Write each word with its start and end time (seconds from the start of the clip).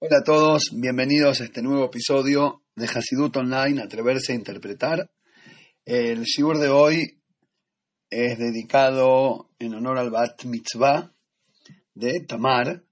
Hola 0.00 0.18
a 0.18 0.24
todos, 0.24 0.70
bienvenidos 0.72 1.40
a 1.40 1.44
este 1.44 1.62
nuevo 1.62 1.86
episodio 1.86 2.64
de 2.74 2.86
Hasidut 2.86 3.34
Online, 3.36 3.80
Atreverse 3.80 4.32
a 4.32 4.34
Interpretar. 4.34 5.08
El 5.84 6.24
shiur 6.24 6.58
de 6.58 6.68
hoy 6.68 7.22
es 8.10 8.36
dedicado 8.36 9.50
en 9.58 9.72
honor 9.72 9.98
al 9.98 10.10
Bat 10.10 10.44
Mitzvah 10.44 11.14
de 11.94 12.20
Tamar, 12.26 12.82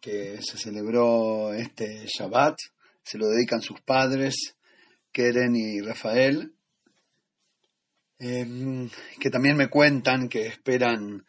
que 0.00 0.38
se 0.42 0.58
celebró 0.58 1.54
este 1.54 2.04
Shabbat. 2.06 2.58
Se 3.02 3.18
lo 3.18 3.28
dedican 3.28 3.62
sus 3.62 3.80
padres, 3.80 4.56
Keren 5.10 5.56
y 5.56 5.80
Rafael, 5.80 6.52
em, 8.18 8.88
que 9.18 9.30
también 9.30 9.56
me 9.56 9.68
cuentan 9.68 10.28
que 10.28 10.46
esperan 10.46 11.24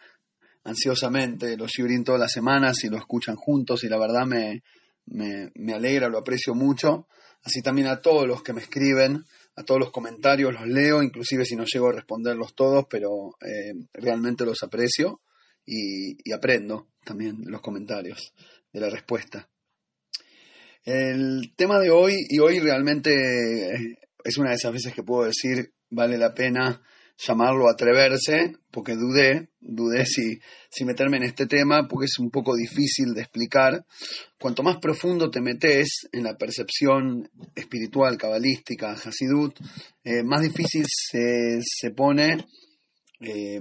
ansiosamente 0.65 1.55
los 1.55 1.71
shiurim 1.71 2.03
todas 2.03 2.19
las 2.19 2.33
semanas 2.33 2.83
y 2.83 2.89
lo 2.89 2.97
escuchan 2.97 3.37
juntos 3.37 3.85
y 3.85 3.87
la 3.87 3.97
verdad 3.97 4.25
me, 4.25 4.61
me, 5.07 5.73
alegra, 5.73 6.09
lo 6.09 6.19
aprecio 6.19 6.53
mucho. 6.53 7.07
Así 7.43 7.61
también 7.61 7.87
a 7.87 8.01
todos 8.01 8.27
los 8.27 8.43
que 8.43 8.53
me 8.53 8.61
escriben, 8.61 9.23
a 9.55 9.63
todos 9.63 9.79
los 9.79 9.91
comentarios, 9.91 10.53
los 10.53 10.67
leo, 10.67 11.01
inclusive 11.01 11.45
si 11.45 11.55
no 11.55 11.65
llego 11.65 11.89
a 11.89 11.93
responderlos 11.93 12.55
todos, 12.55 12.85
pero 12.89 13.35
eh, 13.41 13.73
realmente 13.93 14.45
los 14.45 14.61
aprecio 14.63 15.21
y, 15.65 16.31
aprendo 16.31 16.89
también 17.03 17.37
los 17.45 17.61
comentarios, 17.61 18.33
de 18.71 18.79
la 18.79 18.89
respuesta. 18.89 19.49
El 20.83 21.53
tema 21.55 21.79
de 21.79 21.89
hoy, 21.89 22.15
y 22.29 22.39
hoy 22.39 22.59
realmente 22.59 23.75
eh, 23.75 23.97
es 24.23 24.37
una 24.37 24.49
de 24.49 24.55
esas 24.55 24.73
veces 24.73 24.93
que 24.93 25.03
puedo 25.03 25.25
decir, 25.25 25.73
vale 25.89 26.17
la 26.17 26.33
pena 26.33 26.81
llamarlo 27.17 27.69
atreverse, 27.69 28.55
porque 28.71 28.95
dudé, 28.95 29.49
dudé 29.59 30.05
si, 30.05 30.39
si 30.69 30.85
meterme 30.85 31.17
en 31.17 31.23
este 31.23 31.47
tema, 31.47 31.87
porque 31.87 32.05
es 32.05 32.19
un 32.19 32.29
poco 32.29 32.55
difícil 32.55 33.13
de 33.13 33.21
explicar. 33.21 33.85
Cuanto 34.39 34.63
más 34.63 34.77
profundo 34.77 35.31
te 35.31 35.41
metes 35.41 36.07
en 36.11 36.23
la 36.23 36.37
percepción 36.37 37.29
espiritual, 37.55 38.17
cabalística, 38.17 38.91
Hasidut, 38.91 39.59
eh, 40.03 40.23
más 40.23 40.41
difícil 40.41 40.85
se, 40.87 41.59
se 41.61 41.91
pone 41.91 42.45
eh, 43.19 43.59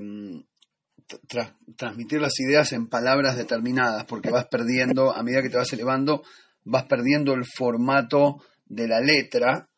transmitir 1.76 2.20
las 2.20 2.38
ideas 2.40 2.72
en 2.72 2.88
palabras 2.88 3.36
determinadas, 3.36 4.04
porque 4.04 4.30
vas 4.30 4.46
perdiendo, 4.48 5.14
a 5.14 5.22
medida 5.22 5.42
que 5.42 5.50
te 5.50 5.56
vas 5.56 5.72
elevando, 5.72 6.22
vas 6.64 6.84
perdiendo 6.84 7.32
el 7.32 7.44
formato 7.46 8.42
de 8.66 8.88
la 8.88 9.00
letra 9.00 9.70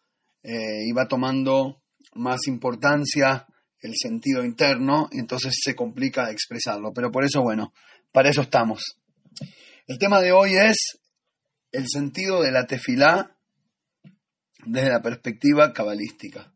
eh, 0.43 0.85
y 0.87 0.93
va 0.93 1.07
tomando 1.07 1.83
más 2.15 2.47
importancia 2.47 3.47
el 3.81 3.95
sentido 3.97 4.45
interno, 4.45 5.09
entonces 5.13 5.55
se 5.63 5.75
complica 5.75 6.31
expresarlo. 6.31 6.93
Pero 6.93 7.11
por 7.11 7.25
eso, 7.25 7.43
bueno, 7.43 7.73
para 8.13 8.31
eso 8.31 8.43
estamos. 8.43 8.99
El 9.87 9.99
tema 9.99 10.21
de 10.21 10.33
hoy 10.33 10.57
es 10.57 10.99
el 11.73 11.87
sentido 11.89 12.43
de 12.43 12.53
la 12.53 12.67
tefilá 12.67 13.37
desde 14.65 14.91
la 14.91 15.03
perspectiva 15.03 15.73
cabalística. 15.73 16.53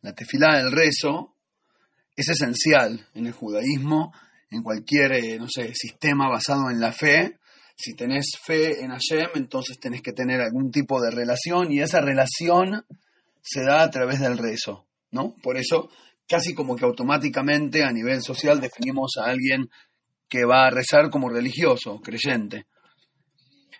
La 0.00 0.14
tefilá, 0.14 0.60
el 0.60 0.72
rezo, 0.72 1.36
es 2.16 2.28
esencial 2.28 3.06
en 3.14 3.26
el 3.26 3.32
judaísmo, 3.32 4.12
en 4.50 4.62
cualquier, 4.62 5.12
eh, 5.12 5.38
no 5.38 5.46
sé, 5.48 5.72
sistema 5.74 6.28
basado 6.28 6.70
en 6.70 6.80
la 6.80 6.92
fe. 6.92 7.38
Si 7.76 7.94
tenés 7.94 8.26
fe 8.42 8.82
en 8.82 8.90
Hashem, 8.90 9.30
entonces 9.36 9.78
tenés 9.78 10.02
que 10.02 10.12
tener 10.12 10.40
algún 10.40 10.70
tipo 10.70 11.00
de 11.00 11.10
relación 11.10 11.70
y 11.70 11.80
esa 11.80 12.00
relación 12.00 12.84
se 13.40 13.62
da 13.62 13.82
a 13.82 13.90
través 13.90 14.20
del 14.20 14.36
rezo, 14.36 14.86
¿no? 15.12 15.36
Por 15.42 15.58
eso 15.58 15.90
casi 16.28 16.54
como 16.54 16.76
que 16.76 16.84
automáticamente 16.84 17.82
a 17.82 17.90
nivel 17.90 18.22
social 18.22 18.60
definimos 18.60 19.12
a 19.18 19.30
alguien 19.30 19.68
que 20.28 20.44
va 20.44 20.66
a 20.66 20.70
rezar 20.70 21.10
como 21.10 21.30
religioso, 21.30 22.00
creyente. 22.00 22.66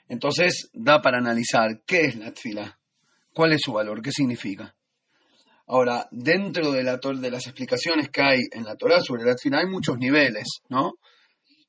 Entonces 0.08 0.70
da 0.72 1.02
para 1.02 1.18
analizar 1.18 1.82
qué 1.86 2.06
es 2.06 2.16
la 2.16 2.32
tfila, 2.32 2.78
cuál 3.34 3.52
es 3.52 3.60
su 3.62 3.72
valor, 3.72 4.00
qué 4.00 4.10
significa. 4.10 4.74
Ahora, 5.66 6.08
dentro 6.10 6.72
de, 6.72 6.82
la, 6.82 6.96
de 6.96 7.30
las 7.30 7.46
explicaciones 7.46 8.08
que 8.08 8.22
hay 8.22 8.40
en 8.52 8.64
la 8.64 8.76
Torah 8.76 9.02
sobre 9.02 9.24
la 9.24 9.34
tfila 9.34 9.58
hay 9.58 9.66
muchos 9.66 9.98
niveles, 9.98 10.62
¿no? 10.70 10.94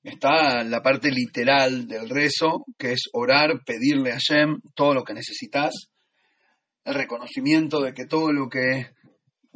Está 0.01 0.63
la 0.63 0.81
parte 0.81 1.11
literal 1.11 1.85
del 1.85 2.09
rezo, 2.09 2.65
que 2.77 2.93
es 2.93 3.09
orar, 3.11 3.59
pedirle 3.65 4.13
a 4.13 4.17
Shem 4.17 4.61
todo 4.73 4.93
lo 4.93 5.03
que 5.03 5.13
necesitas, 5.13 5.89
el 6.85 6.93
reconocimiento 6.93 7.81
de 7.81 7.93
que 7.93 8.05
todo 8.05 8.31
lo 8.31 8.47
que 8.47 8.91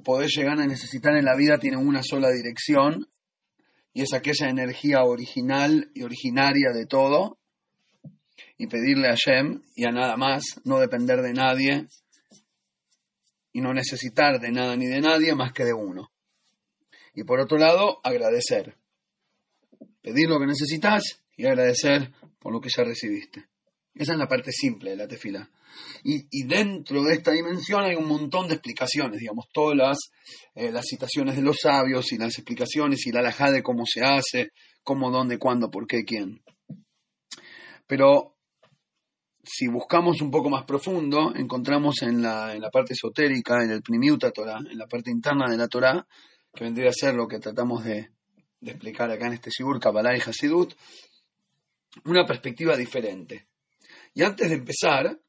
poder 0.03 0.29
llegar 0.29 0.59
a 0.59 0.67
necesitar 0.67 1.15
en 1.15 1.25
la 1.25 1.35
vida 1.35 1.57
tiene 1.57 1.77
una 1.77 2.01
sola 2.03 2.29
dirección 2.31 3.07
y 3.93 4.01
es 4.01 4.13
aquella 4.13 4.49
energía 4.49 5.03
original 5.03 5.91
y 5.93 6.03
originaria 6.03 6.71
de 6.73 6.85
todo 6.85 7.37
y 8.57 8.67
pedirle 8.67 9.09
a 9.09 9.15
Shem 9.15 9.61
y 9.75 9.85
a 9.85 9.91
nada 9.91 10.17
más, 10.17 10.43
no 10.63 10.79
depender 10.79 11.21
de 11.21 11.33
nadie 11.33 11.87
y 13.51 13.61
no 13.61 13.73
necesitar 13.73 14.39
de 14.39 14.51
nada 14.51 14.75
ni 14.75 14.87
de 14.87 15.01
nadie 15.01 15.35
más 15.35 15.53
que 15.53 15.63
de 15.63 15.73
uno. 15.73 16.11
Y 17.13 17.23
por 17.23 17.39
otro 17.39 17.57
lado, 17.57 17.99
agradecer. 18.03 18.75
Pedir 20.01 20.27
lo 20.27 20.39
que 20.39 20.47
necesitas 20.47 21.21
y 21.37 21.45
agradecer 21.45 22.11
por 22.39 22.51
lo 22.51 22.59
que 22.59 22.69
ya 22.75 22.83
recibiste. 22.83 23.45
Esa 23.93 24.13
es 24.13 24.17
la 24.17 24.27
parte 24.27 24.51
simple 24.51 24.91
de 24.91 24.95
la 24.97 25.07
tefila. 25.07 25.49
Y, 26.03 26.43
dentro 26.45 27.03
de 27.03 27.13
esta 27.13 27.31
dimensión 27.31 27.83
hay 27.83 27.95
un 27.95 28.07
montón 28.07 28.47
de 28.47 28.55
explicaciones, 28.55 29.19
digamos, 29.19 29.45
todas 29.53 29.77
las, 29.77 29.97
eh, 30.55 30.71
las 30.71 30.85
citaciones 30.85 31.35
de 31.35 31.41
los 31.41 31.57
sabios 31.61 32.11
y 32.11 32.17
las 32.17 32.37
explicaciones 32.37 33.05
y 33.07 33.11
la 33.11 33.19
alajá 33.19 33.51
de 33.51 33.63
cómo 33.63 33.83
se 33.85 34.01
hace, 34.01 34.51
cómo, 34.83 35.11
dónde, 35.11 35.37
cuándo, 35.37 35.71
por 35.71 35.87
qué, 35.87 36.03
quién. 36.03 36.41
Pero 37.87 38.35
si 39.43 39.67
buscamos 39.67 40.21
un 40.21 40.31
poco 40.31 40.49
más 40.49 40.63
profundo, 40.63 41.33
encontramos 41.35 42.01
en 42.01 42.21
la, 42.21 42.53
en 42.53 42.61
la 42.61 42.69
parte 42.69 42.93
esotérica, 42.93 43.63
en 43.63 43.71
el 43.71 43.81
Primiuta 43.81 44.31
Torah, 44.31 44.59
en 44.59 44.77
la 44.77 44.87
parte 44.87 45.11
interna 45.11 45.49
de 45.49 45.57
la 45.57 45.67
Torah, 45.67 46.05
que 46.53 46.63
vendría 46.63 46.89
a 46.89 46.93
ser 46.93 47.15
lo 47.15 47.27
que 47.27 47.39
tratamos 47.39 47.83
de, 47.83 48.11
explicar 48.61 49.11
acá 49.11 49.27
en 49.27 49.33
este 49.33 49.51
Sibur, 49.51 49.79
Kabbalah 49.79 50.15
y 50.15 50.21
Hasidut, 50.21 50.73
una 52.05 52.25
perspectiva 52.25 52.77
diferente. 52.77 53.47
Y 54.13 54.23
antes 54.23 54.49
de 54.49 54.55
empezar, 54.55 55.19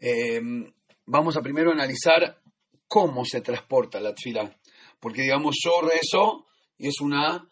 eh, 0.00 0.40
vamos 1.06 1.36
a 1.36 1.42
primero 1.42 1.70
analizar 1.70 2.40
cómo 2.88 3.24
se 3.24 3.40
transporta 3.40 4.00
la 4.00 4.14
tfila. 4.14 4.56
Porque 4.98 5.22
digamos, 5.22 5.56
yo 5.62 5.80
rezo 5.80 6.46
y 6.76 6.88
es 6.88 7.00
una 7.00 7.46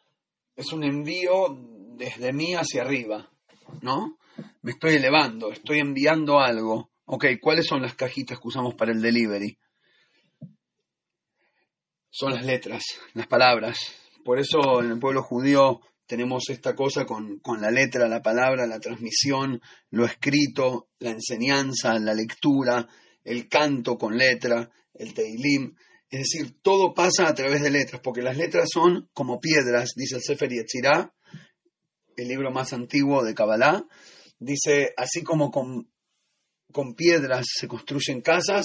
es 0.56 0.72
un 0.72 0.82
envío 0.82 1.56
desde 1.96 2.32
mí 2.32 2.54
hacia 2.54 2.82
arriba, 2.82 3.30
¿no? 3.80 4.18
Me 4.62 4.72
estoy 4.72 4.94
elevando, 4.94 5.52
estoy 5.52 5.78
enviando 5.78 6.40
algo. 6.40 6.90
Ok, 7.04 7.26
¿cuáles 7.40 7.66
son 7.66 7.80
las 7.80 7.94
cajitas 7.94 8.38
que 8.38 8.48
usamos 8.48 8.74
para 8.74 8.90
el 8.90 9.00
delivery? 9.00 9.56
Son 12.10 12.34
las 12.34 12.44
letras, 12.44 12.82
las 13.14 13.28
palabras. 13.28 13.78
Por 14.24 14.40
eso 14.40 14.82
en 14.82 14.90
el 14.90 14.98
pueblo 14.98 15.22
judío 15.22 15.80
tenemos 16.08 16.48
esta 16.48 16.74
cosa 16.74 17.04
con, 17.04 17.40
la 17.60 17.70
letra, 17.70 18.08
la 18.08 18.22
palabra, 18.22 18.66
la 18.66 18.80
transmisión, 18.80 19.60
lo 19.90 20.06
escrito, 20.06 20.88
la 20.98 21.10
enseñanza, 21.10 21.98
la 21.98 22.14
lectura, 22.14 22.88
el 23.22 23.46
canto 23.46 23.98
con 23.98 24.16
letra, 24.16 24.70
el 24.94 25.12
teilim. 25.12 25.74
Es 26.08 26.20
decir, 26.20 26.56
todo 26.62 26.94
pasa 26.94 27.28
a 27.28 27.34
través 27.34 27.60
de 27.60 27.70
letras, 27.70 28.00
porque 28.02 28.22
las 28.22 28.38
letras 28.38 28.70
son 28.72 29.10
como 29.12 29.38
piedras, 29.38 29.90
dice 29.94 30.16
el 30.16 30.22
Sefer 30.22 30.48
Yetzirah, 30.50 31.14
el 32.16 32.26
libro 32.26 32.50
más 32.50 32.72
antiguo 32.72 33.22
de 33.22 33.34
Kabbalah. 33.34 33.84
Dice, 34.38 34.94
así 34.96 35.22
como 35.22 35.50
con, 35.50 35.92
con 36.72 36.94
piedras 36.94 37.44
se 37.54 37.68
construyen 37.68 38.22
casas, 38.22 38.64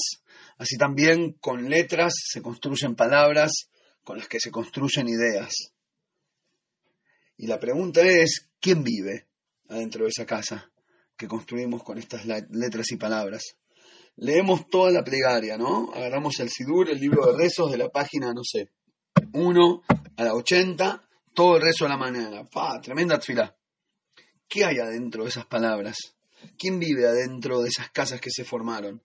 así 0.58 0.78
también 0.78 1.34
con 1.42 1.70
letras 1.70 2.14
se 2.26 2.42
construyen 2.42 2.96
palabras 2.96 3.52
con 4.02 4.18
las 4.18 4.30
que 4.30 4.40
se 4.40 4.50
construyen 4.50 5.10
ideas. 5.10 5.73
Y 7.38 7.48
la 7.48 7.60
pregunta 7.60 8.02
es, 8.02 8.52
¿quién 8.60 8.84
vive 8.84 9.28
adentro 9.70 10.04
de 10.04 10.10
esa 10.10 10.26
casa 10.26 10.72
que 11.18 11.28
construimos 11.28 11.84
con 11.84 11.98
estas 11.98 12.26
letras 12.26 12.92
y 12.92 12.98
palabras? 12.98 13.58
Leemos 14.16 14.70
toda 14.70 14.92
la 14.92 15.04
plegaria, 15.04 15.58
¿no? 15.58 15.92
Agarramos 15.94 16.40
el 16.40 16.50
Sidur, 16.50 16.90
el 16.90 17.00
libro 17.00 17.26
de 17.26 17.38
rezos 17.38 17.72
de 17.72 17.78
la 17.78 17.90
página, 17.90 18.32
no 18.34 18.44
sé, 18.44 18.70
1 19.34 19.84
a 20.18 20.24
la 20.24 20.34
80, 20.36 21.10
todo 21.34 21.58
el 21.58 21.64
rezo 21.64 21.86
a 21.86 21.90
la 21.90 21.98
mañana. 21.98 22.44
¡Pah! 22.46 22.80
Tremenda 22.80 23.18
tfila. 23.18 23.56
¿Qué 24.48 24.64
hay 24.64 24.78
adentro 24.78 25.24
de 25.24 25.30
esas 25.30 25.48
palabras? 25.48 25.98
¿Quién 26.58 26.78
vive 26.78 27.08
adentro 27.08 27.62
de 27.62 27.70
esas 27.70 27.90
casas 27.90 28.22
que 28.22 28.30
se 28.30 28.44
formaron? 28.44 29.02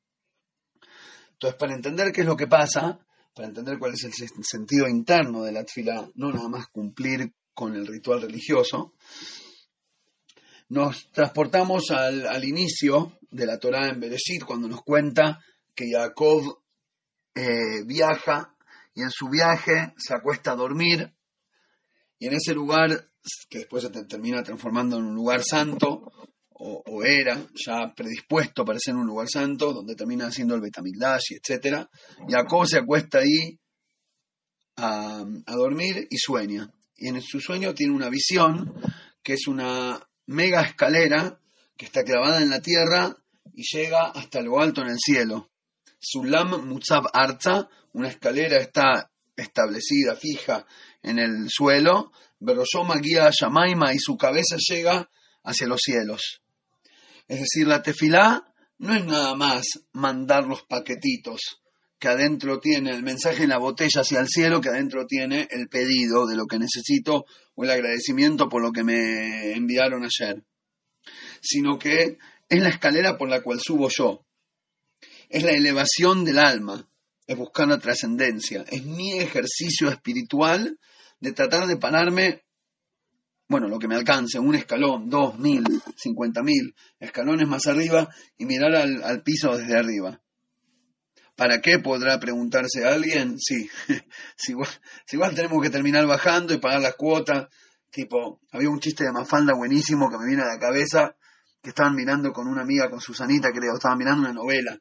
Entonces, 1.32 1.58
para 1.58 1.75
entender 1.75 2.12
qué 2.12 2.20
es 2.20 2.26
lo 2.26 2.37
que 2.37 2.47
pasa, 2.47 2.99
para 3.35 3.49
entender 3.49 3.79
cuál 3.79 3.94
es 3.94 4.05
el 4.05 4.12
sentido 4.43 4.88
interno 4.88 5.43
de 5.43 5.53
la 5.53 5.64
tfila, 5.64 6.11
no 6.17 6.32
nada 6.32 6.49
más 6.49 6.67
cumplir 6.67 7.32
con 7.58 7.75
el 7.75 7.88
ritual 7.88 8.22
religioso, 8.22 8.94
nos 10.69 11.10
transportamos 11.10 11.90
al, 11.90 12.44
inicio 12.44 13.19
de 13.32 13.46
la 13.46 13.58
Torá 13.58 13.88
en 13.88 13.99
Bereshit, 13.99 14.44
cuando 14.44 14.69
nos 14.69 14.82
cuenta 14.82 15.40
que 15.75 15.90
Jacob 15.90 16.62
eh, 17.34 17.82
viaja 17.84 18.55
y 18.94 19.02
en 19.02 19.10
su 19.10 19.28
viaje 19.28 19.93
se 19.96 20.14
acuesta 20.14 20.52
a 20.52 20.55
dormir 20.55 21.12
y 22.20 22.28
en 22.28 22.34
ese 22.34 22.55
lugar, 22.55 23.10
que 23.50 23.58
después 23.58 23.82
se 23.82 23.90
termina 24.05 24.44
transformando 24.44 24.99
en 24.99 25.06
un 25.06 25.16
lugar 25.16 25.43
santo, 25.43 26.12
o, 26.50 27.02
era 27.02 27.44
ya 27.66 27.93
predispuesto 27.93 28.64
para 28.64 28.78
ser 28.78 28.94
un 28.94 29.06
lugar 29.06 29.26
santo, 29.28 29.72
donde 29.72 29.96
termina 29.96 30.28
haciendo 30.28 30.55
el 30.55 30.60
Betamigdash, 30.60 31.32
etc. 31.32 31.88
Jacob 32.28 32.66
se 32.69 32.78
acuesta 32.78 33.19
ahí 33.19 33.58
a, 34.76 35.25
a 35.46 35.55
dormir 35.56 36.06
y 36.08 36.19
sueña. 36.19 36.72
Y 36.99 37.09
en 37.09 37.23
su 37.23 37.41
sueño 37.41 37.75
tiene 37.75 37.95
una 37.95 38.11
visión 38.11 38.75
que 39.23 39.35
es 39.35 39.47
una 39.47 40.00
mega 40.27 40.62
escalera 40.62 41.41
que 41.77 41.87
está 41.87 42.03
clavada 42.03 42.43
en 42.43 42.50
la 42.50 42.61
tierra 42.61 43.17
y 43.55 43.62
llega 43.73 44.11
hasta 44.11 44.43
lo 44.43 44.61
alto 44.61 44.83
en 44.83 44.89
el 44.89 44.99
cielo. 44.99 45.50
Sulam 46.00 46.67
Mutzab 46.67 47.05
Arza, 47.12 47.69
una 47.93 48.09
escalera 48.09 48.59
está 48.59 49.11
establecida, 49.37 50.17
fija 50.17 50.67
en 51.03 51.19
el 51.19 51.49
suelo, 51.49 52.12
Beroshoma 52.41 52.97
guía 52.97 53.27
a 53.27 53.31
Shamaima 53.31 53.94
y 53.94 53.99
su 53.99 54.17
cabeza 54.17 54.56
llega 54.59 55.09
hacia 55.44 55.67
los 55.69 55.81
cielos. 55.81 56.43
Es 57.29 57.41
decir, 57.41 57.67
la 57.67 57.83
tefilá 57.83 58.53
no 58.79 58.94
es 58.94 59.05
nada 59.05 59.35
más 59.35 59.67
mandar 59.93 60.44
los 60.44 60.62
paquetitos 60.62 61.61
que 61.99 62.09
adentro 62.09 62.61
tiene 62.61 62.93
el 62.93 63.03
mensaje 63.03 63.43
en 63.43 63.50
la 63.50 63.59
botella 63.59 64.03
hacia 64.03 64.21
el 64.21 64.29
cielo, 64.29 64.61
que 64.61 64.69
adentro 64.69 65.06
tiene 65.06 65.49
el 65.50 65.69
pedido 65.69 66.27
de 66.27 66.37
lo 66.37 66.47
que 66.47 66.59
necesito 66.59 67.25
o 67.55 67.65
el 67.65 67.71
agradecimiento 67.71 68.49
por 68.49 68.62
lo 68.62 68.73
que 68.73 68.85
me 68.85 69.53
enviaron 69.53 70.05
ayer, 70.05 70.45
sino 71.41 71.79
que 71.79 72.19
es 72.49 72.62
la 72.62 72.69
escalera 72.69 73.19
por 73.19 73.29
la 73.29 73.43
cual 73.43 73.61
subo 73.61 73.89
yo, 73.91 74.25
es 75.29 75.43
la 75.43 75.53
elevación 75.53 76.25
del 76.25 76.39
alma, 76.39 76.89
es 77.27 77.37
buscar 77.37 77.69
la 77.69 77.79
trascendencia, 77.79 78.65
es 78.69 78.85
mi 78.85 79.19
ejercicio 79.19 79.91
espiritual 79.91 80.79
de 81.21 81.33
tratar 81.33 81.67
de 81.67 81.77
pararme, 81.77 82.44
bueno, 83.49 83.69
lo 83.69 83.79
que 83.79 83.89
me 83.89 83.97
alcance, 83.97 84.39
un 84.39 84.55
escalón, 84.55 85.11
dos 85.11 85.39
mil, 85.39 85.65
cincuenta 85.97 86.43
mil 86.43 86.75
escalones 86.99 87.47
más 87.47 87.67
arriba 87.67 88.09
y 88.37 88.47
mirar 88.47 88.75
al, 88.75 89.23
piso 89.23 89.56
desde 89.56 89.77
arriba. 89.77 90.21
¿Para 91.38 91.61
qué 91.61 91.79
podrá 91.79 92.19
preguntarse 92.19 92.85
alguien? 92.85 93.38
Sí, 93.38 93.70
si, 94.37 94.55
igual, 95.12 95.35
tenemos 95.37 95.62
que 95.62 95.70
terminar 95.70 96.05
bajando 96.05 96.52
y 96.52 96.58
pagar 96.58 96.81
las 96.81 96.96
cuotas. 96.96 97.46
Tipo, 97.93 98.40
había 98.50 98.69
un 98.69 98.81
chiste 98.81 99.05
de 99.05 99.12
Mafalda 99.12 99.55
buenísimo 99.55 100.11
que 100.11 100.19
me 100.19 100.26
viene 100.26 100.43
a 100.43 100.55
la 100.55 100.58
cabeza, 100.58 101.14
que 101.62 101.69
estaban 101.69 101.94
mirando 101.94 102.32
con 102.32 102.49
una 102.49 102.62
amiga, 102.62 102.90
con 102.90 103.00
Susanita, 103.00 103.52
creo, 103.52 103.75
estaban 103.76 103.99
mirando 103.99 104.23
una 104.23 104.32
novela 104.32 104.76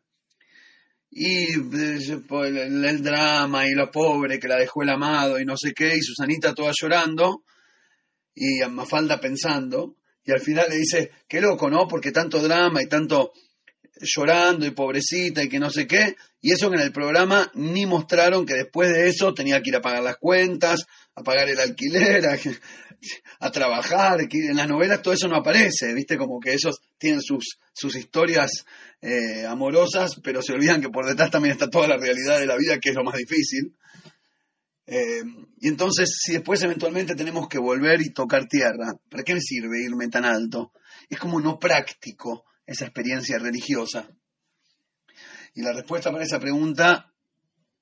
y 1.09 1.53
eh, 1.53 2.21
el, 2.29 3.01
drama 3.03 3.65
y 3.65 3.73
lo 3.73 3.89
pobre 3.89 4.39
que 4.39 4.47
la 4.47 4.57
dejó 4.57 4.83
el 4.83 4.89
amado 4.89 5.39
y 5.39 5.45
no 5.45 5.55
sé 5.57 5.73
qué, 5.73 5.95
y 5.95 6.01
Susanita 6.01 6.53
toda 6.53 6.73
llorando 6.79 7.43
y 8.35 8.59
Mafalda 8.69 9.19
pensando, 9.19 9.95
y 10.23 10.31
al 10.31 10.41
final 10.41 10.67
le 10.69 10.77
dice, 10.77 11.11
qué 11.27 11.41
loco, 11.41 11.69
¿no? 11.69 11.87
Porque 11.87 12.11
tanto 12.11 12.39
drama 12.39 12.83
y 12.83 12.87
tanto 12.87 13.31
llorando 14.01 14.65
y 14.65 14.71
pobrecita 14.71 15.43
y 15.43 15.49
que 15.49 15.59
no 15.59 15.69
sé 15.69 15.87
qué, 15.87 16.15
y 16.41 16.51
eso 16.51 16.69
que 16.69 16.75
en 16.77 16.83
el 16.83 16.91
programa 16.91 17.51
ni 17.55 17.85
mostraron 17.85 18.45
que 18.45 18.53
después 18.53 18.93
de 18.93 19.09
eso 19.09 19.33
tenía 19.33 19.61
que 19.61 19.69
ir 19.69 19.75
a 19.75 19.81
pagar 19.81 20.03
las 20.03 20.17
cuentas, 20.17 20.85
a 21.15 21.23
pagar 21.23 21.49
el 21.49 21.59
alquiler, 21.59 22.23
a, 23.39 23.51
trabajar, 23.51 24.19
en 24.21 24.55
las 24.55 24.67
novelas 24.67 25.01
todo 25.01 25.13
eso 25.13 25.27
no 25.27 25.37
aparece, 25.37 25.93
¿viste? 25.93 26.17
Como 26.17 26.39
que 26.39 26.53
ellos 26.53 26.79
tienen 26.97 27.21
sus, 27.21 27.59
sus 27.73 27.95
historias 27.95 28.65
eh, 29.01 29.45
amorosas, 29.45 30.19
pero 30.23 30.41
se 30.41 30.53
olvidan 30.53 30.81
que 30.81 30.89
por 30.89 31.05
detrás 31.05 31.31
también 31.31 31.53
está 31.53 31.69
toda 31.69 31.87
la 31.87 31.97
realidad 31.97 32.39
de 32.39 32.45
la 32.45 32.57
vida, 32.57 32.79
que 32.79 32.89
es 32.89 32.95
lo 32.95 33.03
más 33.03 33.15
difícil. 33.15 33.75
Eh, 34.85 35.21
y 35.59 35.67
entonces, 35.67 36.09
si 36.23 36.33
después 36.33 36.61
eventualmente 36.63 37.15
tenemos 37.15 37.49
que 37.49 37.59
volver 37.59 38.01
y 38.01 38.13
tocar 38.13 38.47
tierra, 38.47 38.93
¿para 39.09 39.23
qué 39.23 39.33
me 39.33 39.41
sirve 39.41 39.83
irme 39.83 40.07
tan 40.07 40.23
alto? 40.23 40.71
Es 41.09 41.19
como 41.19 41.41
no 41.41 41.59
práctico 41.59 42.45
esa 42.67 42.85
experiencia 42.85 43.39
religiosa. 43.39 44.07
Y 45.55 45.63
la 45.63 45.73
respuesta 45.73 46.11
para 46.11 46.23
esa 46.23 46.39
pregunta 46.39 47.11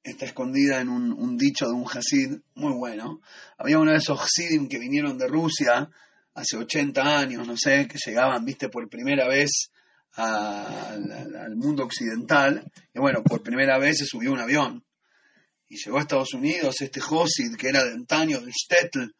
está 0.01 0.25
escondida 0.25 0.79
en 0.79 0.89
un, 0.89 1.35
dicho 1.35 1.65
de 1.65 1.73
un 1.73 1.85
Hasid 1.85 2.37
muy 2.53 2.73
bueno. 2.73 3.19
Había 3.57 3.79
uno 3.79 3.91
de 3.91 3.97
esos 3.97 4.19
Hasidim 4.21 4.69
que 4.69 4.79
vinieron 4.79 5.17
de 5.17 5.27
Rusia 5.27 5.89
hace 6.35 6.57
80 6.57 7.01
años, 7.17 7.47
no 7.47 7.57
sé, 7.57 7.87
que 7.87 7.97
llegaban, 7.97 8.45
viste, 8.45 8.69
por 8.69 8.87
primera 8.87 9.27
vez 9.27 9.71
al, 10.13 11.55
mundo 11.55 11.83
occidental, 11.83 12.71
y 12.93 12.99
bueno, 12.99 13.23
por 13.23 13.41
primera 13.41 13.77
vez 13.79 13.97
se 13.97 14.05
subió 14.05 14.31
un 14.31 14.39
avión. 14.39 14.85
Y 15.67 15.77
llegó 15.77 15.97
a 15.97 16.01
Estados 16.01 16.33
Unidos 16.33 16.79
este 16.81 17.01
Josid, 17.01 17.55
que 17.55 17.69
era 17.69 17.83
de 17.83 17.91
antaño, 17.91 18.39
del 18.39 18.53
Stetl, 18.53 19.11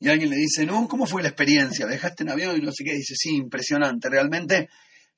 y 0.00 0.08
alguien 0.08 0.30
le 0.30 0.36
dice, 0.36 0.66
no, 0.66 0.88
¿cómo 0.88 1.06
fue 1.06 1.22
la 1.22 1.28
experiencia? 1.28 1.86
¿Dejaste 1.86 2.24
en 2.24 2.30
avión? 2.30 2.56
Y 2.56 2.62
no 2.62 2.72
sé 2.72 2.82
qué, 2.84 2.94
dice, 2.94 3.14
sí, 3.16 3.36
impresionante, 3.36 4.08
realmente 4.08 4.68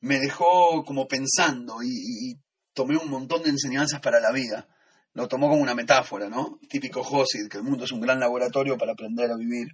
me 0.01 0.19
dejó 0.19 0.85
como 0.85 1.09
pensando 1.09 1.77
y, 1.83 2.37
tomé 2.75 2.97
un 2.97 3.11
montón 3.11 3.43
de 3.43 3.51
enseñanzas 3.51 4.01
para 4.01 4.19
la 4.19 4.33
vida. 4.33 4.67
Lo 5.13 5.29
tomó 5.29 5.51
como 5.51 5.61
una 5.61 5.75
metáfora, 5.75 6.31
¿no? 6.31 6.59
Típico 6.71 7.05
Josid, 7.05 7.49
que 7.49 7.59
el 7.59 7.65
mundo 7.65 7.85
es 7.85 7.93
un 7.93 8.01
gran 8.01 8.19
laboratorio 8.19 8.79
para 8.79 8.93
aprender 8.93 9.31
a 9.31 9.37
vivir. 9.37 9.69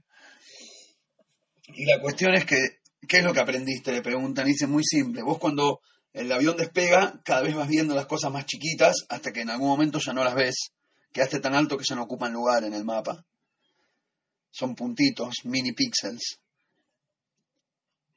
Y 1.74 1.84
la 1.84 2.00
cuestión 2.00 2.34
es 2.34 2.44
que 2.44 2.78
¿Qué 3.06 3.18
es 3.18 3.24
lo 3.24 3.32
que 3.32 3.40
aprendiste? 3.40 3.92
Le 3.92 4.02
preguntan. 4.02 4.46
dice, 4.46 4.66
muy 4.66 4.82
simple. 4.84 5.22
Vos 5.22 5.38
cuando 5.38 5.80
el 6.12 6.30
avión 6.32 6.56
despega, 6.56 7.20
cada 7.24 7.42
vez 7.42 7.54
vas 7.54 7.68
viendo 7.68 7.94
las 7.94 8.06
cosas 8.06 8.32
más 8.32 8.46
chiquitas 8.46 9.06
hasta 9.08 9.32
que 9.32 9.42
en 9.42 9.50
algún 9.50 9.68
momento 9.68 9.98
ya 9.98 10.12
no 10.12 10.24
las 10.24 10.34
ves. 10.34 10.72
Quedaste 11.12 11.40
tan 11.40 11.54
alto 11.54 11.76
que 11.76 11.84
ya 11.88 11.94
no 11.94 12.02
ocupan 12.02 12.32
lugar 12.32 12.64
en 12.64 12.74
el 12.74 12.84
mapa. 12.84 13.24
Son 14.58 14.74
puntitos, 14.74 15.44
mini 15.44 15.70
píxeles. 15.70 16.40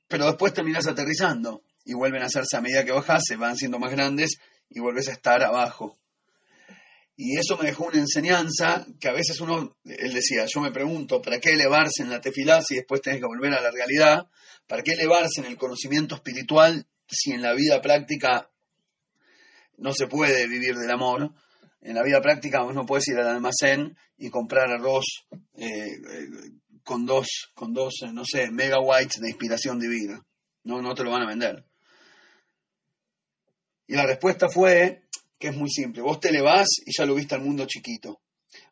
Pero 0.08 0.26
después 0.26 0.54
terminas 0.54 0.88
aterrizando 0.88 1.62
y 1.86 1.94
vuelven 1.94 2.24
a 2.24 2.26
hacerse 2.26 2.58
a 2.58 2.62
medida 2.62 2.84
que 2.84 2.92
bajas, 2.92 3.22
se 3.28 3.36
van 3.36 3.56
siendo 3.56 3.78
más 3.78 3.92
grandes 3.92 4.40
y 4.68 4.80
vuelves 4.80 5.08
a 5.10 5.12
estar 5.12 5.44
abajo. 5.44 6.00
Y 7.16 7.38
eso 7.38 7.58
me 7.58 7.66
dejó 7.66 7.86
una 7.86 8.00
enseñanza 8.00 8.88
que 9.00 9.08
a 9.08 9.14
veces 9.14 9.40
uno, 9.40 9.78
él 9.86 10.14
decía, 10.14 10.48
yo 10.52 10.62
me 10.62 10.72
pregunto, 10.72 11.22
¿para 11.22 11.40
qué 11.40 11.52
elevarse 11.52 12.02
en 12.02 12.10
la 12.10 12.22
tefilá 12.22 12.64
si 12.64 12.76
después 12.76 13.02
tenés 13.02 13.20
que 13.20 13.28
volver 13.28 13.54
a 13.54 13.62
la 13.62 13.70
realidad? 13.70 14.26
¿Para 14.66 14.82
qué 14.82 14.94
elevarse 14.94 15.42
en 15.42 15.46
el 15.46 15.58
conocimiento 15.58 16.16
espiritual 16.16 16.88
si 17.08 17.34
en 17.34 17.44
la 17.44 17.54
vida 17.54 17.80
práctica 17.84 18.50
no 19.78 19.94
se 19.94 20.08
puede 20.08 20.48
vivir 20.48 20.76
del 20.76 20.90
amor? 20.90 21.36
En 21.82 21.96
la 21.96 22.04
vida 22.04 22.22
práctica 22.22 22.64
vos 22.64 22.76
no 22.76 22.86
puedes 22.86 23.08
ir 23.08 23.18
al 23.18 23.28
almacén 23.28 23.98
y 24.18 24.30
comprar 24.30 24.72
arroz 24.72 25.06
eh, 25.56 25.66
eh, 25.66 26.28
con 26.84 27.06
dos, 27.06 27.52
con 27.54 27.74
dos, 27.74 28.02
eh, 28.04 28.12
no 28.14 28.24
sé, 28.24 28.52
megawatts 28.52 29.20
de 29.20 29.30
inspiración 29.30 29.80
divina. 29.80 30.24
No, 30.64 30.82
no 30.82 30.94
te 30.94 31.04
lo 31.04 31.12
van 31.12 31.24
a 31.24 31.28
vender. 31.28 31.66
Y 33.88 33.96
la 33.96 34.06
respuesta 34.06 34.48
fue 34.48 35.08
que 35.40 35.48
es 35.48 35.56
muy 35.56 35.70
simple. 35.70 36.02
Vos 36.02 36.20
te 36.20 36.30
elevás 36.30 36.68
y 36.86 36.92
ya 36.96 37.06
lo 37.06 37.16
viste 37.16 37.36
al 37.36 37.42
mundo 37.42 37.66
chiquito 37.66 38.22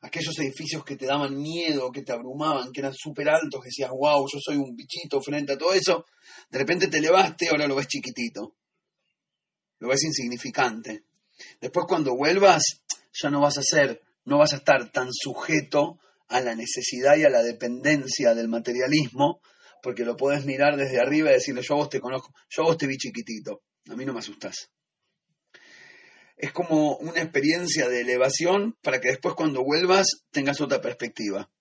aquellos 0.01 0.37
edificios 0.39 0.83
que 0.83 0.95
te 0.95 1.05
daban 1.05 1.37
miedo, 1.37 1.91
que 1.91 2.03
te 2.03 2.11
abrumaban, 2.11 2.71
que 2.71 2.81
eran 2.81 2.93
súper 2.93 3.29
altos, 3.29 3.61
que 3.61 3.69
decías, 3.69 3.91
wow, 3.91 4.25
yo 4.31 4.39
soy 4.41 4.57
un 4.57 4.75
bichito 4.75 5.21
frente 5.21 5.53
a 5.53 5.57
todo 5.57 5.73
eso, 5.73 6.05
de 6.49 6.59
repente 6.59 6.87
te 6.87 6.97
elevaste, 6.97 7.49
ahora 7.49 7.67
lo 7.67 7.75
ves 7.75 7.87
chiquitito, 7.87 8.55
lo 9.79 9.89
ves 9.89 10.03
insignificante. 10.03 11.03
Después 11.61 11.85
cuando 11.87 12.15
vuelvas, 12.15 12.63
ya 13.11 13.29
no 13.29 13.41
vas 13.41 13.57
a 13.57 13.63
ser, 13.63 14.01
no 14.25 14.37
vas 14.37 14.53
a 14.53 14.57
estar 14.57 14.91
tan 14.91 15.09
sujeto 15.11 15.99
a 16.27 16.41
la 16.41 16.55
necesidad 16.55 17.17
y 17.17 17.23
a 17.23 17.29
la 17.29 17.41
dependencia 17.41 18.35
del 18.35 18.47
materialismo, 18.47 19.41
porque 19.81 20.05
lo 20.05 20.15
puedes 20.15 20.45
mirar 20.45 20.77
desde 20.77 20.99
arriba 20.99 21.29
y 21.29 21.33
decirle, 21.33 21.61
yo 21.61 21.75
a 21.75 21.77
vos 21.77 21.89
te 21.89 21.99
conozco, 21.99 22.33
yo 22.49 22.63
a 22.63 22.65
vos 22.65 22.77
te 22.77 22.87
vi 22.87 22.97
chiquitito, 22.97 23.63
a 23.89 23.95
mí 23.95 24.05
no 24.05 24.13
me 24.13 24.19
asustás 24.19 24.69
es 26.39 26.53
como 26.53 26.95
una 26.97 27.21
experiencia 27.21 27.89
de 27.89 28.01
elevación 28.01 28.77
para 28.81 29.01
que 29.01 29.09
después 29.09 29.35
cuando 29.35 29.63
vuelvas 29.63 30.07
tengas 30.31 30.61
otra 30.61 30.79
perspectiva. 30.79 31.51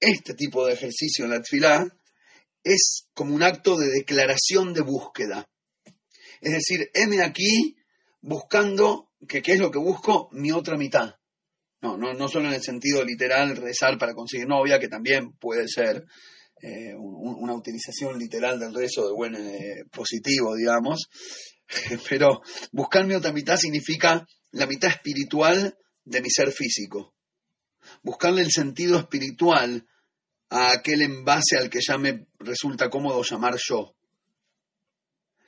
Este 0.00 0.32
tipo 0.32 0.66
de 0.66 0.72
ejercicio 0.72 1.26
en 1.26 1.32
la 1.32 1.42
tfilá 1.42 1.86
es 2.64 3.06
como 3.12 3.34
un 3.34 3.42
acto 3.42 3.76
de 3.76 3.90
declaración 3.90 4.72
de 4.72 4.80
búsqueda. 4.80 5.46
Es 6.40 6.52
decir, 6.52 6.90
heme 6.94 7.22
aquí 7.22 7.76
buscando, 8.22 9.07
que 9.26 9.42
qué 9.42 9.52
es 9.52 9.60
lo 9.60 9.70
que 9.70 9.78
busco, 9.78 10.28
mi 10.32 10.52
otra 10.52 10.76
mitad. 10.76 11.14
No, 11.80 11.96
no, 11.96 12.12
no 12.12 12.28
solo 12.28 12.48
en 12.48 12.54
el 12.54 12.62
sentido 12.62 13.04
literal 13.04 13.56
rezar 13.56 13.98
para 13.98 14.14
conseguir 14.14 14.48
novia, 14.48 14.80
que 14.80 14.88
también 14.88 15.32
puede 15.38 15.68
ser 15.68 16.04
eh, 16.60 16.94
una 16.96 17.54
utilización 17.54 18.18
literal 18.18 18.58
del 18.58 18.74
rezo 18.74 19.06
de 19.06 19.14
buen 19.14 19.34
eh, 19.36 19.84
positivo, 19.92 20.56
digamos, 20.56 21.08
Pero 22.08 22.40
buscar 22.72 23.06
mi 23.06 23.14
otra 23.14 23.32
mitad 23.32 23.56
significa 23.56 24.26
la 24.52 24.66
mitad 24.66 24.90
espiritual 24.90 25.76
de 26.04 26.22
mi 26.22 26.30
ser 26.30 26.52
físico. 26.52 27.14
Buscarle 28.02 28.42
el 28.42 28.50
sentido 28.50 28.98
espiritual 28.98 29.86
a 30.50 30.72
aquel 30.72 31.02
envase 31.02 31.58
al 31.58 31.68
que 31.68 31.80
ya 31.86 31.98
me 31.98 32.26
resulta 32.38 32.88
cómodo 32.88 33.22
llamar 33.22 33.56
yo. 33.58 33.94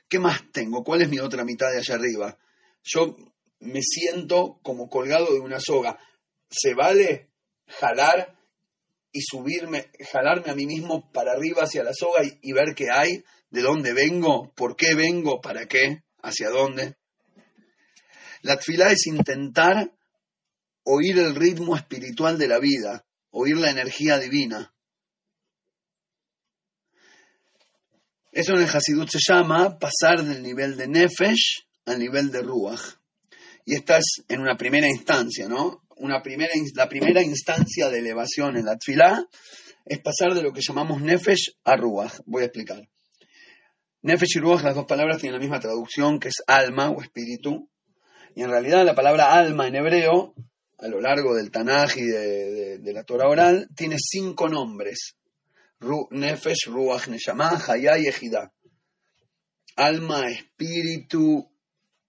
¿Qué 0.07 0.19
más 0.19 0.41
tengo? 0.51 0.83
¿Cuál 0.83 1.03
es 1.03 1.09
mi 1.09 1.19
otra 1.19 1.43
mitad 1.43 1.71
de 1.71 1.79
allá 1.79 1.95
arriba? 1.95 2.37
Yo 2.83 3.15
me 3.61 3.81
siento 3.81 4.59
como 4.63 4.89
colgado 4.89 5.33
de 5.33 5.39
una 5.39 5.59
soga. 5.59 5.97
¿Se 6.49 6.73
vale 6.73 7.29
jalar 7.67 8.37
y 9.11 9.21
subirme, 9.21 9.91
jalarme 10.11 10.51
a 10.51 10.55
mí 10.55 10.65
mismo 10.65 11.11
para 11.11 11.33
arriba 11.33 11.63
hacia 11.63 11.83
la 11.83 11.93
soga 11.93 12.21
y, 12.23 12.51
ver 12.53 12.75
qué 12.75 12.89
hay? 12.91 13.23
¿De 13.49 13.61
dónde 13.61 13.93
vengo? 13.93 14.51
¿Por 14.53 14.75
qué 14.75 14.95
vengo? 14.95 15.41
¿Para 15.41 15.67
qué? 15.67 16.03
¿Hacia 16.21 16.49
dónde? 16.49 16.95
La 18.41 18.57
tfilá 18.57 18.91
es 18.91 19.05
intentar 19.05 19.91
oír 20.83 21.19
el 21.19 21.35
ritmo 21.35 21.75
espiritual 21.75 22.37
de 22.37 22.47
la 22.47 22.59
vida, 22.59 23.05
oír 23.29 23.57
la 23.57 23.69
energía 23.69 24.17
divina. 24.17 24.73
Eso 28.31 28.53
en 28.53 28.61
el 28.61 28.69
Hasidut 28.69 29.09
se 29.09 29.19
llama 29.19 29.77
pasar 29.77 30.23
del 30.23 30.41
nivel 30.41 30.77
de 30.77 30.87
Nefesh 30.87 31.67
al 31.85 31.99
nivel 31.99 32.31
de 32.31 32.41
Ruach. 32.41 33.00
Y 33.65 33.75
esta 33.75 33.97
es 33.97 34.23
en 34.27 34.41
una 34.41 34.57
primera 34.57 34.87
instancia, 34.87 35.47
¿no? 35.47 35.83
Una 35.97 36.21
primera, 36.21 36.51
la 36.75 36.89
primera 36.89 37.21
instancia 37.21 37.89
de 37.89 37.99
elevación 37.99 38.57
en 38.57 38.65
la 38.65 38.77
tfilá 38.77 39.27
es 39.85 39.99
pasar 39.99 40.33
de 40.33 40.41
lo 40.41 40.51
que 40.51 40.61
llamamos 40.61 41.01
Nefesh 41.01 41.57
a 41.63 41.75
Ruach. 41.75 42.19
Voy 42.25 42.43
a 42.43 42.45
explicar. 42.45 42.87
Nefesh 44.03 44.37
y 44.37 44.39
Ruach, 44.39 44.63
las 44.63 44.75
dos 44.75 44.85
palabras 44.85 45.19
tienen 45.19 45.35
la 45.35 45.41
misma 45.41 45.59
traducción, 45.59 46.19
que 46.19 46.29
es 46.29 46.41
alma 46.47 46.89
o 46.89 47.01
espíritu. 47.01 47.69
Y 48.35 48.43
en 48.43 48.49
realidad 48.49 48.85
la 48.85 48.95
palabra 48.95 49.33
alma 49.33 49.67
en 49.67 49.75
hebreo, 49.75 50.33
a 50.79 50.87
lo 50.87 50.99
largo 50.99 51.35
del 51.35 51.51
Tanaj 51.51 51.97
y 51.97 52.05
de, 52.05 52.93
la 52.93 53.03
Torah 53.03 53.27
oral, 53.27 53.67
tiene 53.75 53.97
cinco 53.99 54.49
nombres. 54.49 55.15
Nefesh, 56.09 56.67
Ruach, 56.67 57.07
Neshama, 57.07 57.61
Hayá 57.67 57.97
y 57.97 58.07
Ejidá. 58.07 58.51
Alma, 59.75 60.29
espíritu, 60.29 61.49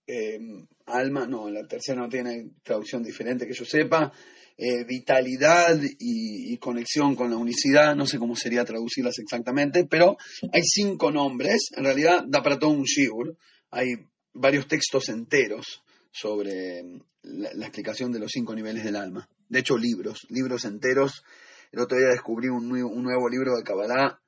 em, 0.06 0.66
alma, 0.86 1.26
no, 1.26 1.50
la 1.50 1.66
tercera 1.66 2.00
no 2.00 2.08
tiene 2.08 2.50
traducción 2.62 3.02
diferente 3.02 3.46
que 3.46 3.54
yo 3.54 3.64
sepa, 3.64 4.12
eh, 4.56 4.84
vitalidad 4.84 5.80
y, 5.98 6.56
conexión 6.58 7.16
con 7.16 7.30
la 7.30 7.36
unicidad, 7.36 7.96
no 7.96 8.06
sé 8.06 8.18
cómo 8.18 8.36
sería 8.36 8.64
traducirlas 8.64 9.18
exactamente, 9.18 9.86
pero 9.86 10.16
hay 10.52 10.62
cinco 10.62 11.10
nombres, 11.10 11.70
en 11.76 11.84
realidad 11.84 12.24
da 12.28 12.42
para 12.42 12.58
todo 12.58 12.70
un 12.70 12.84
shiur, 12.84 13.36
hay 13.70 13.88
varios 14.32 14.68
textos 14.68 15.08
enteros 15.08 15.82
sobre 16.12 16.84
la, 17.22 17.66
explicación 17.66 18.12
de 18.12 18.20
los 18.20 18.30
cinco 18.30 18.54
niveles 18.54 18.84
del 18.84 18.96
alma. 18.96 19.28
De 19.48 19.60
hecho, 19.60 19.76
libros, 19.76 20.26
libros 20.28 20.64
enteros. 20.64 21.24
El 21.72 21.80
otro 21.80 21.98
día 21.98 22.08
descubrí 22.08 22.48
un, 22.48 22.68
nuevo 22.68 23.28
libro 23.28 23.56
de 23.56 23.62
Kabbalah, 23.64 24.20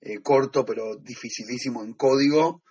eh, 0.00 0.20
corto 0.22 0.64
pero 0.64 0.96
dificilísimo 0.96 1.82
en 1.82 1.94
código, 1.94 2.62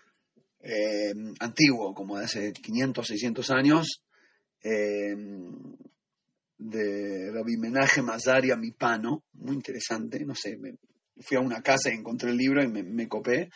eh, 0.61 1.13
antiguo, 1.39 1.93
como 1.93 2.17
de 2.17 2.25
hace 2.25 2.53
500, 2.53 3.07
600 3.07 3.51
años, 3.51 4.03
eh, 4.63 5.15
de 6.57 7.31
Rabbi 7.31 7.57
Menaje 7.57 8.01
Mazaria 8.01 8.57
Mipano, 8.57 9.23
muy 9.33 9.55
interesante, 9.55 10.23
no 10.25 10.35
sé, 10.35 10.57
fui 11.21 11.37
a 11.37 11.41
una 11.41 11.61
casa 11.61 11.89
y 11.89 11.97
encontré 11.97 12.31
el 12.31 12.37
libro 12.37 12.61
y 12.61 12.67
me, 12.67 13.07
copé, 13.07 13.49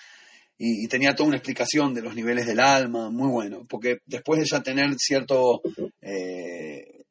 y, 0.57 0.87
tenía 0.87 1.13
toda 1.13 1.27
una 1.27 1.37
explicación 1.37 1.93
de 1.93 2.01
los 2.01 2.15
niveles 2.15 2.45
del 2.45 2.61
alma, 2.61 3.09
muy 3.09 3.29
bueno, 3.29 3.65
porque 3.67 3.97
después 4.05 4.39
de 4.39 4.45
ya 4.49 4.63
tener 4.63 4.95
cierto, 4.97 5.61
eh, 6.01 7.03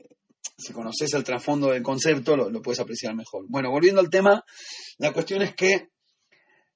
si 0.56 0.72
conoces 0.72 1.12
el 1.12 1.24
trasfondo 1.24 1.70
del 1.70 1.82
concepto, 1.82 2.36
lo, 2.36 2.48
lo 2.48 2.62
puedes 2.62 2.80
apreciar 2.80 3.14
mejor. 3.14 3.44
Bueno, 3.48 3.70
volviendo 3.70 4.00
al 4.00 4.08
tema, 4.08 4.42
la 4.96 5.12
cuestión 5.12 5.42
es 5.42 5.54
que 5.54 5.88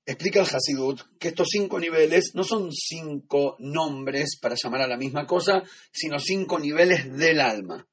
explica 0.06 0.40
el 0.40 0.46
Hasidut 0.46 1.02
que 1.18 1.28
estos 1.28 1.48
cinco 1.50 1.80
niveles 1.80 2.30
no 2.34 2.44
son 2.44 2.72
cinco 2.72 3.56
nombres 3.58 4.38
para 4.40 4.54
llamar 4.54 4.82
a 4.82 4.88
la 4.88 4.96
misma 4.96 5.26
cosa, 5.26 5.62
sino 5.92 6.18
cinco 6.20 6.58
niveles 6.58 7.12
del 7.16 7.40
alma. 7.40 7.86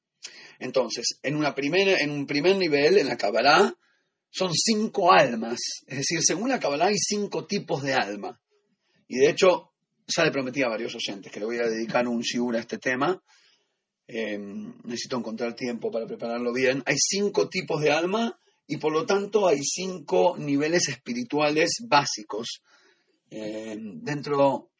Entonces, 0.60 1.18
en, 1.22 1.36
una 1.36 1.54
primera, 1.54 1.98
en 1.98 2.10
un 2.10 2.26
primer 2.26 2.56
nivel, 2.56 2.98
en 2.98 3.08
la 3.08 3.16
Kabbalah, 3.16 3.74
son 4.30 4.52
cinco 4.54 5.12
almas. 5.12 5.58
Es 5.86 5.98
decir, 5.98 6.20
según 6.22 6.48
la 6.48 6.60
Kabbalah 6.60 6.86
hay 6.86 6.96
cinco 6.96 7.46
tipos 7.46 7.82
de 7.82 7.94
alma. 7.94 8.40
Y 9.08 9.18
de 9.18 9.30
hecho, 9.30 9.72
ya 10.06 10.24
le 10.24 10.30
prometí 10.30 10.62
a 10.62 10.68
varios 10.68 10.94
oyentes 10.94 11.32
que 11.32 11.40
le 11.40 11.46
voy 11.46 11.58
a 11.58 11.68
dedicar 11.68 12.06
un 12.06 12.20
shiur 12.20 12.56
a 12.56 12.60
este 12.60 12.78
tema. 12.78 13.20
Eh, 14.06 14.38
necesito 14.84 15.16
encontrar 15.16 15.54
tiempo 15.54 15.90
para 15.90 16.06
prepararlo 16.06 16.52
bien. 16.52 16.82
Hay 16.86 16.96
cinco 16.98 17.48
tipos 17.48 17.80
de 17.82 17.90
alma 17.90 18.38
y 18.66 18.76
por 18.78 18.92
lo 18.92 19.04
tanto 19.04 19.46
hay 19.46 19.62
cinco 19.62 20.36
niveles 20.38 20.88
espirituales 20.88 21.70
básicos 21.86 22.62
eh, 23.30 23.76
dentro, 23.78 24.70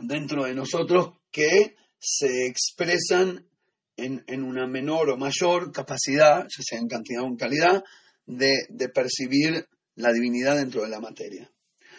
dentro 0.00 0.44
de 0.44 0.54
nosotros 0.54 1.18
que 1.30 1.76
se 1.98 2.46
expresan 2.46 3.46
en, 3.96 4.42
una 4.42 4.66
menor 4.66 5.10
o 5.10 5.16
mayor 5.16 5.70
capacidad, 5.70 6.42
ya 6.42 6.62
sea 6.62 6.78
en 6.78 6.88
cantidad 6.88 7.22
o 7.22 7.26
en 7.26 7.36
calidad, 7.36 7.84
de, 8.26 8.88
percibir 8.92 9.68
la 9.94 10.12
divinidad 10.12 10.56
dentro 10.56 10.82
de 10.82 10.88
la 10.88 11.00
materia. 11.00 11.50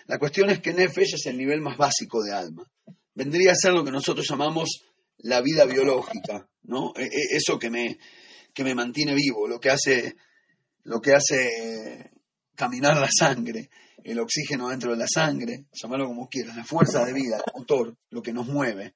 La 0.07 0.17
cuestión 0.17 0.49
es 0.49 0.59
que 0.59 0.73
Nefesh 0.73 1.15
es 1.15 1.25
el 1.27 1.37
nivel 1.37 1.61
más 1.61 1.77
básico 1.77 2.21
de 2.23 2.33
alma. 2.33 2.69
Vendría 3.13 3.51
a 3.51 3.55
ser 3.55 3.71
lo 3.73 3.85
que 3.85 3.91
nosotros 3.91 4.27
llamamos 4.27 4.83
la 5.19 5.41
vida 5.41 5.65
biológica, 5.65 6.49
¿no? 6.63 6.93
E, 6.97 7.03
e, 7.03 7.37
eso 7.37 7.57
que 7.57 7.69
me, 7.69 7.97
que 8.53 8.63
me 8.63 8.75
mantiene 8.75 9.13
vivo, 9.13 9.47
lo 9.47 9.59
que 9.59 9.69
hace, 9.69 10.15
lo 10.83 11.01
que 11.01 11.13
hace 11.13 12.11
caminar 12.55 12.97
la 12.97 13.09
sangre, 13.11 13.69
el 14.03 14.19
oxígeno 14.19 14.69
dentro 14.69 14.91
de 14.91 14.97
la 14.97 15.07
sangre, 15.07 15.65
llamarlo 15.71 16.07
como 16.07 16.29
quieras, 16.29 16.55
la 16.55 16.65
fuerza 16.65 17.05
de 17.05 17.13
vida, 17.13 17.37
el 17.37 17.53
motor, 17.59 17.95
lo 18.09 18.21
que 18.21 18.33
nos 18.33 18.47
mueve. 18.47 18.93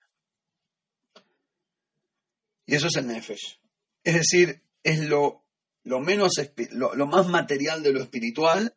Y 2.65 2.75
eso 2.75 2.88
es 2.88 2.96
el 2.98 3.08
Nefesh. 3.08 3.60
Es 4.03 4.13
decir, 4.15 4.62
es 4.84 5.00
lo, 5.08 5.46
lo 5.84 6.00
menos, 6.01 6.34
lo, 6.72 7.08
más 7.08 7.27
material 7.27 7.82
de 7.82 7.94
lo 7.94 8.01
espiritual 8.01 8.75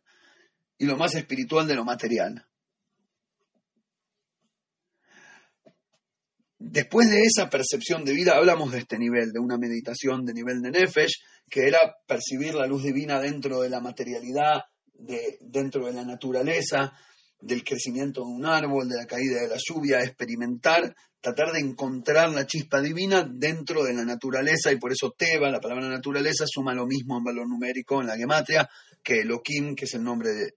y 0.78 0.86
lo 0.86 0.96
más 0.96 1.14
espiritual 1.14 1.66
de 1.66 1.74
lo 1.74 1.84
material. 1.84 2.46
Después 6.62 7.08
de 7.08 7.22
esa 7.22 7.48
percepción 7.48 8.04
de 8.04 8.12
vida, 8.12 8.36
hablamos 8.36 8.70
de 8.70 8.80
este 8.80 8.98
nivel, 8.98 9.32
de 9.32 9.40
una 9.40 9.56
meditación 9.56 10.26
de 10.26 10.34
nivel 10.34 10.60
de 10.60 10.70
Nefesh, 10.70 11.22
que 11.48 11.66
era 11.66 11.78
percibir 12.06 12.54
la 12.54 12.66
luz 12.66 12.82
divina 12.82 13.18
dentro 13.18 13.62
de 13.62 13.70
la 13.70 13.80
materialidad, 13.80 14.60
de, 14.92 15.38
dentro 15.40 15.86
de 15.86 15.94
la 15.94 16.04
naturaleza, 16.04 16.92
del 17.40 17.64
crecimiento 17.64 18.20
de 18.20 18.26
un 18.26 18.44
árbol, 18.44 18.90
de 18.90 18.98
la 18.98 19.06
caída 19.06 19.40
de 19.40 19.48
la 19.48 19.56
lluvia, 19.56 20.02
experimentar, 20.02 20.94
tratar 21.18 21.50
de 21.52 21.60
encontrar 21.60 22.28
la 22.30 22.46
chispa 22.46 22.82
divina 22.82 23.26
dentro 23.26 23.82
de 23.82 23.94
la 23.94 24.04
naturaleza 24.04 24.70
y 24.70 24.76
por 24.76 24.92
eso 24.92 25.14
Teba, 25.16 25.50
la 25.50 25.60
palabra 25.60 25.88
naturaleza, 25.88 26.44
suma 26.46 26.74
lo 26.74 26.86
mismo 26.86 27.16
en 27.16 27.24
valor 27.24 27.48
numérico 27.48 28.02
en 28.02 28.08
la 28.08 28.18
gematria 28.18 28.68
que 29.02 29.20
Elohim, 29.20 29.74
que 29.74 29.86
es 29.86 29.94
el 29.94 30.04
nombre 30.04 30.28
de, 30.34 30.54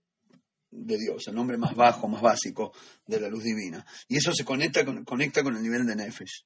Dios, 0.75 1.27
el 1.27 1.35
nombre 1.35 1.57
más 1.57 1.75
bajo, 1.75 2.07
más 2.07 2.21
básico 2.21 2.73
de 3.07 3.19
la 3.19 3.29
luz 3.29 3.43
divina. 3.43 3.85
Y 4.07 4.17
eso 4.17 4.33
se 4.33 4.45
conecta 4.45 4.83
con, 4.85 5.03
conecta 5.05 5.43
con 5.43 5.55
el 5.55 5.63
nivel 5.63 5.85
de 5.85 5.95
Nefesh. 5.95 6.45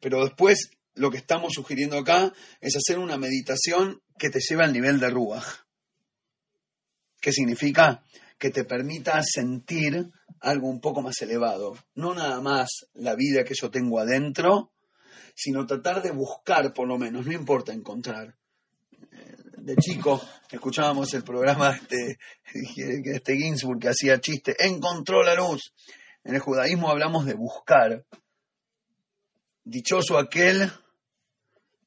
Pero 0.00 0.24
después 0.24 0.70
lo 0.94 1.10
que 1.10 1.18
estamos 1.18 1.52
sugiriendo 1.54 1.98
acá 1.98 2.32
es 2.60 2.76
hacer 2.76 2.98
una 2.98 3.16
meditación 3.16 4.02
que 4.18 4.30
te 4.30 4.40
lleve 4.40 4.64
al 4.64 4.72
nivel 4.72 5.00
de 5.00 5.10
Ruach. 5.10 5.44
¿Qué 7.20 7.32
significa? 7.32 8.04
que 8.42 8.50
te 8.50 8.64
permita 8.64 9.22
sentir 9.22 10.10
algo 10.40 10.68
un 10.68 10.80
poco 10.80 11.00
más 11.00 11.22
elevado. 11.22 11.78
No 11.94 12.12
nada 12.12 12.40
más 12.40 12.88
la 12.92 13.14
vida 13.14 13.44
que 13.44 13.54
yo 13.54 13.70
tengo 13.70 14.00
adentro, 14.00 14.72
sino 15.36 15.64
tratar 15.64 16.02
de 16.02 16.10
buscar 16.10 16.74
por 16.74 16.88
lo 16.88 16.98
menos, 16.98 17.24
no 17.24 17.32
importa 17.32 17.72
encontrar. 17.72 18.36
De 19.62 19.76
chico 19.76 20.20
escuchábamos 20.50 21.14
el 21.14 21.22
programa 21.22 21.78
de 21.88 22.18
este, 22.52 23.10
este 23.12 23.36
Ginsburg 23.36 23.78
que 23.78 23.90
hacía 23.90 24.20
chiste, 24.20 24.56
encontró 24.58 25.22
la 25.22 25.36
luz. 25.36 25.72
En 26.24 26.34
el 26.34 26.40
judaísmo 26.40 26.90
hablamos 26.90 27.26
de 27.26 27.34
buscar. 27.34 28.04
Dichoso 29.62 30.18
aquel 30.18 30.68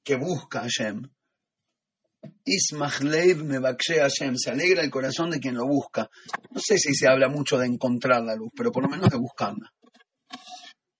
que 0.05 0.15
busca 0.15 0.59
a 0.59 0.61
Hashem. 0.61 1.01
Ismachleiv 2.45 3.43
me 3.43 3.59
Hashem, 3.59 4.37
se 4.37 4.51
alegra 4.51 4.81
el 4.81 4.89
corazón 4.89 5.31
de 5.31 5.41
quien 5.41 5.55
lo 5.55 5.67
busca. 5.67 6.09
No 6.51 6.61
sé 6.61 6.77
si 6.77 6.95
se 6.95 7.09
habla 7.09 7.27
mucho 7.27 7.57
de 7.57 7.67
encontrar 7.67 8.23
la 8.23 8.35
luz, 8.35 8.53
pero 8.55 8.71
por 8.71 8.83
lo 8.83 8.89
menos 8.89 9.09
de 9.09 9.17
buscarla. 9.17 9.73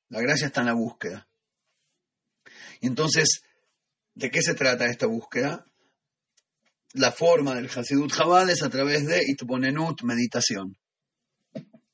La 0.09 0.19
gracia 0.19 0.47
está 0.47 0.59
en 0.59 0.67
la 0.67 0.73
búsqueda. 0.73 1.25
Y 2.81 2.87
entonces, 2.87 3.43
¿de 4.13 4.29
qué 4.29 4.41
se 4.41 4.55
trata 4.55 4.87
esta 4.87 5.07
búsqueda? 5.07 5.65
La 6.95 7.11
forma 7.11 7.53
del 7.55 7.69
Hasidut 7.69 8.09
Jabal 8.13 8.49
es 8.49 8.63
a 8.63 8.69
través 8.69 9.05
de 9.05 9.21
Itponenut, 9.27 10.01
meditación. 10.03 10.77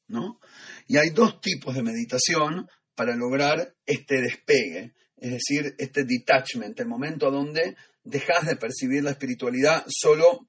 ¿No? 0.07 0.39
Y 0.87 0.97
hay 0.97 1.09
dos 1.09 1.41
tipos 1.41 1.73
de 1.73 1.81
meditación 1.81 2.69
para 2.93 3.15
lograr 3.15 3.73
este 3.83 4.21
despegue, 4.21 4.93
es 5.17 5.31
decir, 5.31 5.73
este 5.79 6.03
detachment, 6.03 6.79
el 6.79 6.87
momento 6.87 7.31
donde 7.31 7.75
dejas 8.03 8.45
de 8.45 8.57
percibir 8.57 9.03
la 9.03 9.11
espiritualidad 9.11 9.83
solo 9.87 10.45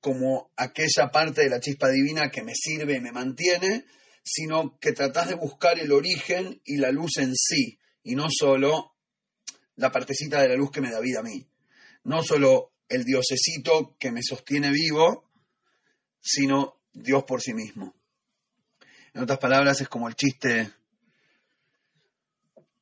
como 0.00 0.50
aquella 0.56 1.12
parte 1.12 1.42
de 1.42 1.50
la 1.50 1.60
chispa 1.60 1.88
divina 1.88 2.28
que 2.28 2.42
me 2.42 2.56
sirve 2.56 2.96
y 2.96 3.00
me 3.00 3.12
mantiene, 3.12 3.84
sino 4.24 4.80
que 4.80 4.90
tratás 4.90 5.28
de 5.28 5.36
buscar 5.36 5.78
el 5.78 5.92
origen 5.92 6.60
y 6.64 6.78
la 6.78 6.90
luz 6.90 7.18
en 7.18 7.36
sí, 7.36 7.78
y 8.02 8.16
no 8.16 8.26
solo 8.36 8.96
la 9.76 9.92
partecita 9.92 10.42
de 10.42 10.48
la 10.48 10.56
luz 10.56 10.72
que 10.72 10.80
me 10.80 10.90
da 10.90 10.98
vida 10.98 11.20
a 11.20 11.22
mí. 11.22 11.46
No 12.02 12.24
solo 12.24 12.71
el 12.92 13.04
diosecito 13.04 13.96
que 13.98 14.12
me 14.12 14.22
sostiene 14.22 14.70
vivo, 14.70 15.30
sino 16.20 16.80
Dios 16.92 17.24
por 17.24 17.40
sí 17.40 17.54
mismo. 17.54 17.94
En 19.14 19.22
otras 19.22 19.38
palabras, 19.38 19.80
es 19.80 19.88
como 19.88 20.08
el 20.08 20.14
chiste. 20.14 20.70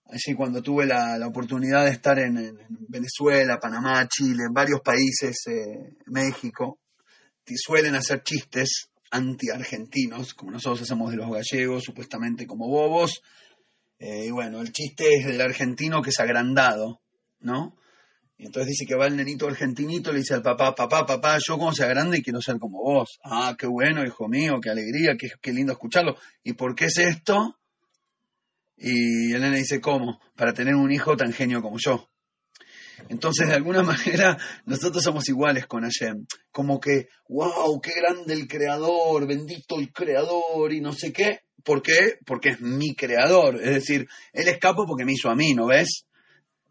Allí 0.07 0.35
cuando 0.37 0.62
tuve 0.62 0.87
la, 0.87 1.25
oportunidad 1.26 1.85
de 1.85 1.90
estar 1.90 2.19
en, 2.19 2.59
Venezuela, 2.88 3.59
Panamá, 3.61 4.07
Chile, 4.09 4.45
en 4.49 4.52
varios 4.52 4.81
países, 4.81 5.37
eh, 5.47 5.97
México, 6.07 6.81
suelen 7.57 7.95
hacer 7.95 8.23
chistes 8.23 8.90
anti-argentinos, 9.11 10.35
como 10.35 10.52
nosotros 10.52 10.83
hacemos 10.83 11.11
de 11.11 11.17
los 11.17 11.31
gallegos, 11.31 11.85
supuestamente 11.85 12.47
como 12.47 12.69
bobos. 12.69 13.23
Eh, 13.99 14.26
y 14.26 14.31
bueno, 14.31 14.61
el 14.61 14.73
chiste 14.73 15.14
es 15.14 15.26
del 15.26 15.40
argentino 15.40 16.02
que 16.02 16.11
es 16.11 16.21
agrandado, 16.21 17.00
¿no? 17.40 17.76
Y 18.41 18.47
entonces 18.47 18.71
dice 18.71 18.87
que 18.87 18.95
va 18.95 19.07
el 19.07 19.17
nenito 19.17 19.47
argentinito, 19.47 20.11
le 20.13 20.21
dice 20.21 20.33
al 20.33 20.41
papá, 20.41 20.75
papá, 20.75 21.05
papá, 21.05 21.37
yo 21.47 21.59
como 21.59 21.75
sea 21.75 21.89
grande 21.89 22.23
quiero 22.23 22.41
ser 22.41 22.59
como 22.59 22.79
vos. 22.83 23.21
Ah, 23.23 23.55
qué 23.59 23.67
bueno, 23.67 24.03
hijo 24.03 24.29
mío, 24.29 24.59
qué 24.63 24.71
alegría, 24.71 25.15
qué, 25.19 25.29
qué 25.43 25.53
lindo 25.53 25.73
escucharlo. 25.73 26.17
¿Y 26.43 26.55
por 26.55 26.75
qué 26.75 26.87
es 26.87 26.97
esto? 26.97 27.59
Y 28.79 29.35
el 29.35 29.43
nene 29.43 29.59
dice, 29.59 29.79
¿cómo? 29.83 30.21
Para 30.37 30.55
tener 30.55 30.75
un 30.75 30.91
hijo 30.91 31.19
tan 31.19 31.35
genio 31.35 31.61
como 31.61 31.77
yo. 31.79 32.09
Entonces, 33.11 33.47
de 33.47 33.57
alguna 33.57 33.83
manera, 33.83 34.39
nosotros 34.65 35.05
somos 35.05 35.29
iguales 35.29 35.67
con 35.67 35.83
Hashem. 35.83 36.25
Como 36.51 36.81
que, 36.81 37.09
wow, 37.29 37.79
qué 37.83 37.93
grande 37.95 38.33
el 38.33 38.49
creador, 38.49 39.27
bendito 39.27 39.79
el 39.79 39.93
creador 39.93 40.73
y 40.73 40.81
no 40.81 40.95
sé 40.95 41.13
qué. 41.13 41.41
¿Por 41.63 41.83
qué? 41.83 42.15
Porque 42.25 42.49
es 42.49 42.63
mi 42.63 42.95
creador. 42.95 43.57
Es 43.57 43.75
decir, 43.75 44.09
él 44.33 44.49
escapó 44.49 44.87
porque 44.87 45.05
me 45.05 45.13
hizo 45.13 45.29
a 45.29 45.37
mí, 45.37 45.53
¿no 45.53 45.67
ves? 45.67 46.07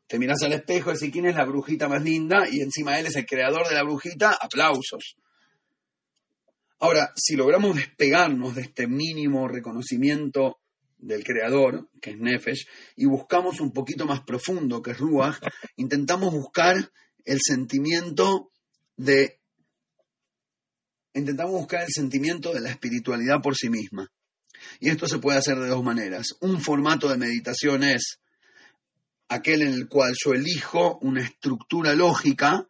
Te 0.10 0.18
miras 0.18 0.42
al 0.42 0.54
espejo 0.54 0.90
y 0.90 0.94
decís 0.96 1.12
quién 1.12 1.28
es 1.28 1.36
la 1.36 1.46
brujita 1.46 1.88
más 1.88 2.02
linda 2.02 2.48
y 2.52 2.62
encima 2.62 3.00
él 3.00 3.06
es 3.06 3.16
el 3.16 3.28
creador 3.28 3.70
de 3.70 3.76
la 3.76 3.84
brujita, 3.84 4.36
aplausos. 4.42 5.18
Ahora, 6.80 7.14
si 7.16 7.36
logramos 7.36 7.76
despegarnos 7.76 8.56
de 8.56 8.64
este 8.64 8.88
mínimo 8.88 9.48
reconocimiento 9.48 10.62
del 10.98 11.24
creador, 11.24 11.92
que 12.02 12.10
es 12.12 12.18
Nefesh, 12.18 12.68
y 12.96 13.06
buscamos 13.06 13.60
un 13.62 13.72
poquito 13.72 14.08
más 14.08 14.22
profundo, 14.22 14.82
que 14.82 14.92
es 14.92 14.98
Ruach, 14.98 15.38
intentamos 15.78 16.34
buscar 16.34 16.76
el 17.24 17.40
sentimiento 17.40 18.52
de 18.98 19.40
intentamos 21.14 21.54
buscar 21.54 21.84
el 21.84 21.94
sentimiento 21.94 22.52
de 22.52 22.62
la 22.62 22.72
espiritualidad 22.72 23.42
por 23.44 23.56
sí 23.56 23.70
misma. 23.70 24.12
Y 24.80 24.90
esto 24.90 25.08
se 25.08 25.20
puede 25.20 25.38
hacer 25.38 25.60
de 25.60 25.68
dos 25.68 25.84
maneras. 25.84 26.36
Un 26.42 26.60
formato 26.62 27.08
de 27.10 27.18
meditación 27.18 27.84
es 27.84 28.20
aquel 29.30 29.62
en 29.62 29.74
el 29.74 29.88
cual 29.88 30.14
yo 30.24 30.34
elijo 30.34 30.98
una 31.02 31.22
estructura 31.22 31.94
lógica 31.94 32.68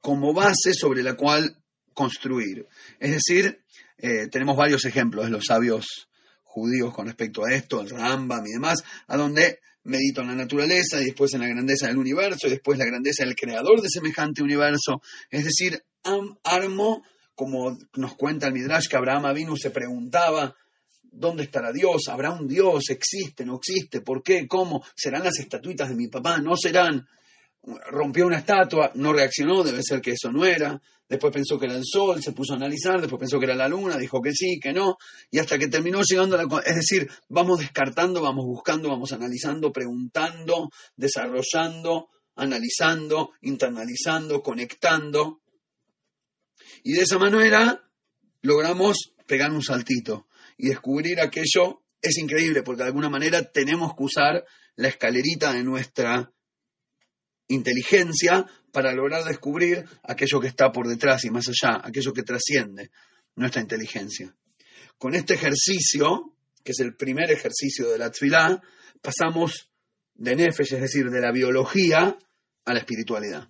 como 0.00 0.34
base 0.34 0.74
sobre 0.74 1.02
la 1.02 1.14
cual 1.14 1.56
construir. 1.94 2.66
Es 2.98 3.12
decir, 3.12 3.62
eh, 3.98 4.28
tenemos 4.30 4.56
varios 4.56 4.84
ejemplos 4.84 5.26
de 5.26 5.30
los 5.30 5.44
sabios 5.46 6.08
judíos 6.42 6.92
con 6.92 7.06
respecto 7.06 7.44
a 7.44 7.52
esto, 7.52 7.80
el 7.80 7.90
Rambam 7.90 8.44
y 8.46 8.52
demás, 8.52 8.82
a 9.06 9.16
donde 9.16 9.60
medito 9.84 10.20
en 10.20 10.28
la 10.28 10.34
naturaleza 10.34 11.00
y 11.00 11.06
después 11.06 11.32
en 11.34 11.40
la 11.40 11.48
grandeza 11.48 11.86
del 11.86 11.96
universo 11.96 12.46
y 12.46 12.50
después 12.50 12.78
la 12.78 12.84
grandeza 12.84 13.24
del 13.24 13.36
creador 13.36 13.80
de 13.80 13.88
semejante 13.88 14.42
universo. 14.42 15.00
Es 15.30 15.44
decir, 15.44 15.82
armo, 16.44 17.04
como 17.34 17.78
nos 17.94 18.14
cuenta 18.16 18.46
el 18.46 18.52
Midrash, 18.52 18.88
que 18.88 18.96
Abraham 18.96 19.26
Avinu 19.26 19.56
se 19.56 19.70
preguntaba 19.70 20.56
¿Dónde 21.12 21.44
estará 21.44 21.72
Dios? 21.72 22.08
¿Habrá 22.08 22.30
un 22.30 22.46
Dios? 22.46 22.88
¿Existe? 22.90 23.44
¿No 23.44 23.56
existe? 23.56 24.00
¿Por 24.00 24.22
qué? 24.22 24.46
¿Cómo? 24.46 24.84
¿Serán 24.94 25.24
las 25.24 25.38
estatuitas 25.38 25.88
de 25.88 25.96
mi 25.96 26.08
papá? 26.08 26.38
¿No 26.38 26.56
serán? 26.56 27.06
Rompió 27.62 28.26
una 28.26 28.38
estatua, 28.38 28.92
no 28.94 29.12
reaccionó, 29.12 29.62
debe 29.62 29.82
ser 29.82 30.00
que 30.00 30.12
eso 30.12 30.30
no 30.30 30.44
era. 30.44 30.80
Después 31.08 31.32
pensó 31.32 31.58
que 31.58 31.66
era 31.66 31.76
el 31.76 31.84
sol, 31.84 32.22
se 32.22 32.32
puso 32.32 32.52
a 32.52 32.56
analizar, 32.56 33.00
después 33.00 33.18
pensó 33.18 33.40
que 33.40 33.46
era 33.46 33.56
la 33.56 33.68
luna, 33.68 33.98
dijo 33.98 34.22
que 34.22 34.32
sí, 34.32 34.60
que 34.60 34.72
no, 34.72 34.96
y 35.32 35.40
hasta 35.40 35.58
que 35.58 35.66
terminó 35.66 36.02
llegando 36.02 36.38
a 36.38 36.44
la... 36.44 36.62
Es 36.64 36.76
decir, 36.76 37.10
vamos 37.28 37.58
descartando, 37.58 38.22
vamos 38.22 38.46
buscando, 38.46 38.88
vamos 38.88 39.12
analizando, 39.12 39.72
preguntando, 39.72 40.70
desarrollando, 40.94 42.10
analizando, 42.36 43.32
internalizando, 43.40 44.40
conectando. 44.40 45.40
Y 46.84 46.92
de 46.92 47.02
esa 47.02 47.18
manera 47.18 47.82
logramos 48.42 48.96
pegar 49.26 49.50
un 49.50 49.62
saltito 49.62 50.28
y 50.60 50.68
descubrir 50.68 51.20
aquello 51.20 51.82
es 52.02 52.18
increíble 52.18 52.62
porque 52.62 52.82
de 52.82 52.88
alguna 52.88 53.08
manera 53.08 53.50
tenemos 53.50 53.94
que 53.96 54.02
usar 54.02 54.44
la 54.76 54.88
escalerita 54.88 55.52
de 55.52 55.64
nuestra 55.64 56.32
inteligencia 57.48 58.46
para 58.70 58.92
lograr 58.92 59.24
descubrir 59.24 59.84
aquello 60.02 60.38
que 60.38 60.48
está 60.48 60.70
por 60.70 60.86
detrás 60.86 61.24
y 61.24 61.30
más 61.30 61.46
allá, 61.48 61.80
aquello 61.82 62.12
que 62.12 62.22
trasciende 62.22 62.90
nuestra 63.36 63.62
inteligencia. 63.62 64.34
Con 64.98 65.14
este 65.14 65.34
ejercicio, 65.34 66.36
que 66.62 66.72
es 66.72 66.80
el 66.80 66.94
primer 66.94 67.30
ejercicio 67.30 67.88
de 67.88 67.98
la 67.98 68.10
Tzvilá, 68.10 68.62
pasamos 69.00 69.70
de 70.14 70.36
Nefesh, 70.36 70.74
es 70.74 70.80
decir, 70.80 71.08
de 71.10 71.20
la 71.20 71.32
biología, 71.32 72.18
a 72.66 72.72
la 72.74 72.78
espiritualidad. 72.78 73.48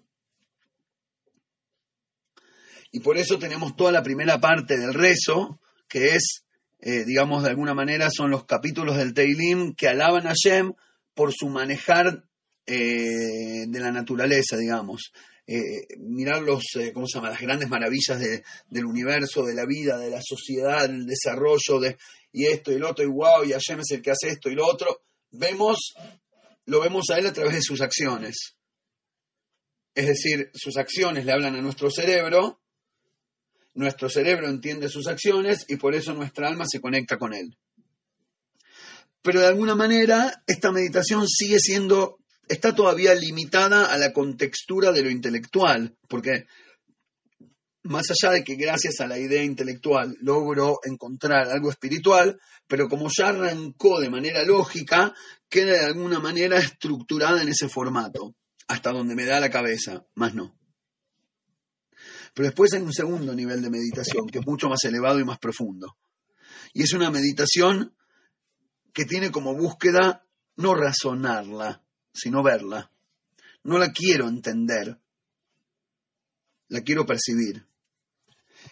Y 2.92 3.00
por 3.00 3.18
eso 3.18 3.38
tenemos 3.38 3.74
toda 3.76 3.90
la 3.90 4.02
primera 4.02 4.40
parte 4.40 4.78
del 4.78 4.94
rezo, 4.94 5.60
que 5.88 6.14
es 6.14 6.44
eh, 6.82 7.04
digamos, 7.04 7.42
de 7.42 7.50
alguna 7.50 7.74
manera, 7.74 8.08
son 8.10 8.30
los 8.30 8.44
capítulos 8.44 8.96
del 8.96 9.12
Teilim 9.12 9.74
que 9.74 9.88
alaban 9.88 10.26
a 10.26 10.32
Shem 10.34 10.72
por 11.14 11.32
su 11.32 11.48
manejar 11.48 12.24
eh, 12.66 13.66
de 13.66 13.80
la 13.80 13.92
naturaleza, 13.92 14.56
digamos. 14.56 15.12
Eh, 15.46 15.86
mirar 15.98 16.42
los, 16.42 16.64
¿cómo 16.94 17.06
se 17.06 17.18
llama? 17.18 17.30
las 17.30 17.40
grandes 17.40 17.68
maravillas 17.68 18.20
del 18.68 18.84
universo, 18.84 19.44
de 19.44 19.54
la 19.54 19.66
vida, 19.66 19.98
de 19.98 20.10
la 20.10 20.20
sociedad, 20.22 20.88
del 20.88 21.06
desarrollo, 21.06 21.80
de, 21.80 21.98
y 22.32 22.46
esto 22.46 22.72
y 22.72 22.78
lo 22.78 22.90
otro, 22.90 23.04
y 23.04 23.08
wow, 23.08 23.44
y 23.44 23.52
Hashem 23.52 23.80
es 23.80 23.90
el 23.90 24.02
que 24.02 24.12
hace 24.12 24.28
esto 24.28 24.48
y 24.48 24.54
lo 24.54 24.66
otro. 24.66 25.02
Vemos, 25.32 25.94
lo 26.66 26.80
vemos 26.80 27.10
a 27.10 27.18
él 27.18 27.26
a 27.26 27.32
través 27.32 27.54
de 27.54 27.62
sus 27.62 27.80
acciones. 27.80 28.56
Es 29.94 30.06
decir, 30.06 30.50
sus 30.54 30.76
acciones 30.76 31.24
le 31.24 31.32
hablan 31.32 31.56
a 31.56 31.60
nuestro 31.60 31.90
cerebro 31.90 32.59
nuestro 33.74 34.08
cerebro 34.08 34.48
entiende 34.48 34.88
sus 34.88 35.06
acciones 35.06 35.64
y 35.68 35.76
por 35.76 35.94
eso 35.94 36.12
nuestra 36.14 36.48
alma 36.48 36.64
se 36.66 36.80
conecta 36.80 37.18
con 37.18 37.34
él. 37.34 37.56
Pero 39.22 39.40
de 39.40 39.46
alguna 39.46 39.74
manera 39.74 40.42
esta 40.46 40.72
meditación 40.72 41.26
sigue 41.28 41.58
siendo, 41.58 42.18
está 42.48 42.74
todavía 42.74 43.14
limitada 43.14 43.92
a 43.92 43.98
la 43.98 44.12
contextura 44.12 44.92
de 44.92 45.02
lo 45.02 45.10
intelectual, 45.10 45.96
porque 46.08 46.46
más 47.82 48.06
allá 48.10 48.32
de 48.32 48.44
que 48.44 48.56
gracias 48.56 49.00
a 49.00 49.06
la 49.06 49.18
idea 49.18 49.42
intelectual 49.42 50.16
logro 50.20 50.80
encontrar 50.84 51.48
algo 51.48 51.70
espiritual, 51.70 52.38
pero 52.66 52.88
como 52.88 53.08
ya 53.14 53.28
arrancó 53.28 54.00
de 54.00 54.10
manera 54.10 54.44
lógica, 54.44 55.14
queda 55.48 55.72
de 55.72 55.86
alguna 55.86 56.20
manera 56.20 56.58
estructurada 56.58 57.42
en 57.42 57.48
ese 57.48 57.68
formato, 57.68 58.34
hasta 58.68 58.92
donde 58.92 59.14
me 59.14 59.24
da 59.24 59.40
la 59.40 59.50
cabeza, 59.50 60.04
más 60.14 60.34
no. 60.34 60.59
Pero 62.34 62.46
después 62.46 62.72
hay 62.72 62.82
un 62.82 62.92
segundo 62.92 63.34
nivel 63.34 63.62
de 63.62 63.70
meditación, 63.70 64.28
que 64.28 64.38
es 64.38 64.46
mucho 64.46 64.68
más 64.68 64.82
elevado 64.84 65.18
y 65.18 65.24
más 65.24 65.38
profundo. 65.38 65.96
Y 66.72 66.82
es 66.82 66.92
una 66.92 67.10
meditación 67.10 67.94
que 68.92 69.04
tiene 69.04 69.30
como 69.30 69.54
búsqueda 69.54 70.26
no 70.56 70.74
razonarla, 70.74 71.82
sino 72.12 72.42
verla. 72.42 72.92
No 73.64 73.78
la 73.78 73.92
quiero 73.92 74.28
entender, 74.28 74.98
la 76.68 76.80
quiero 76.82 77.04
percibir. 77.04 77.66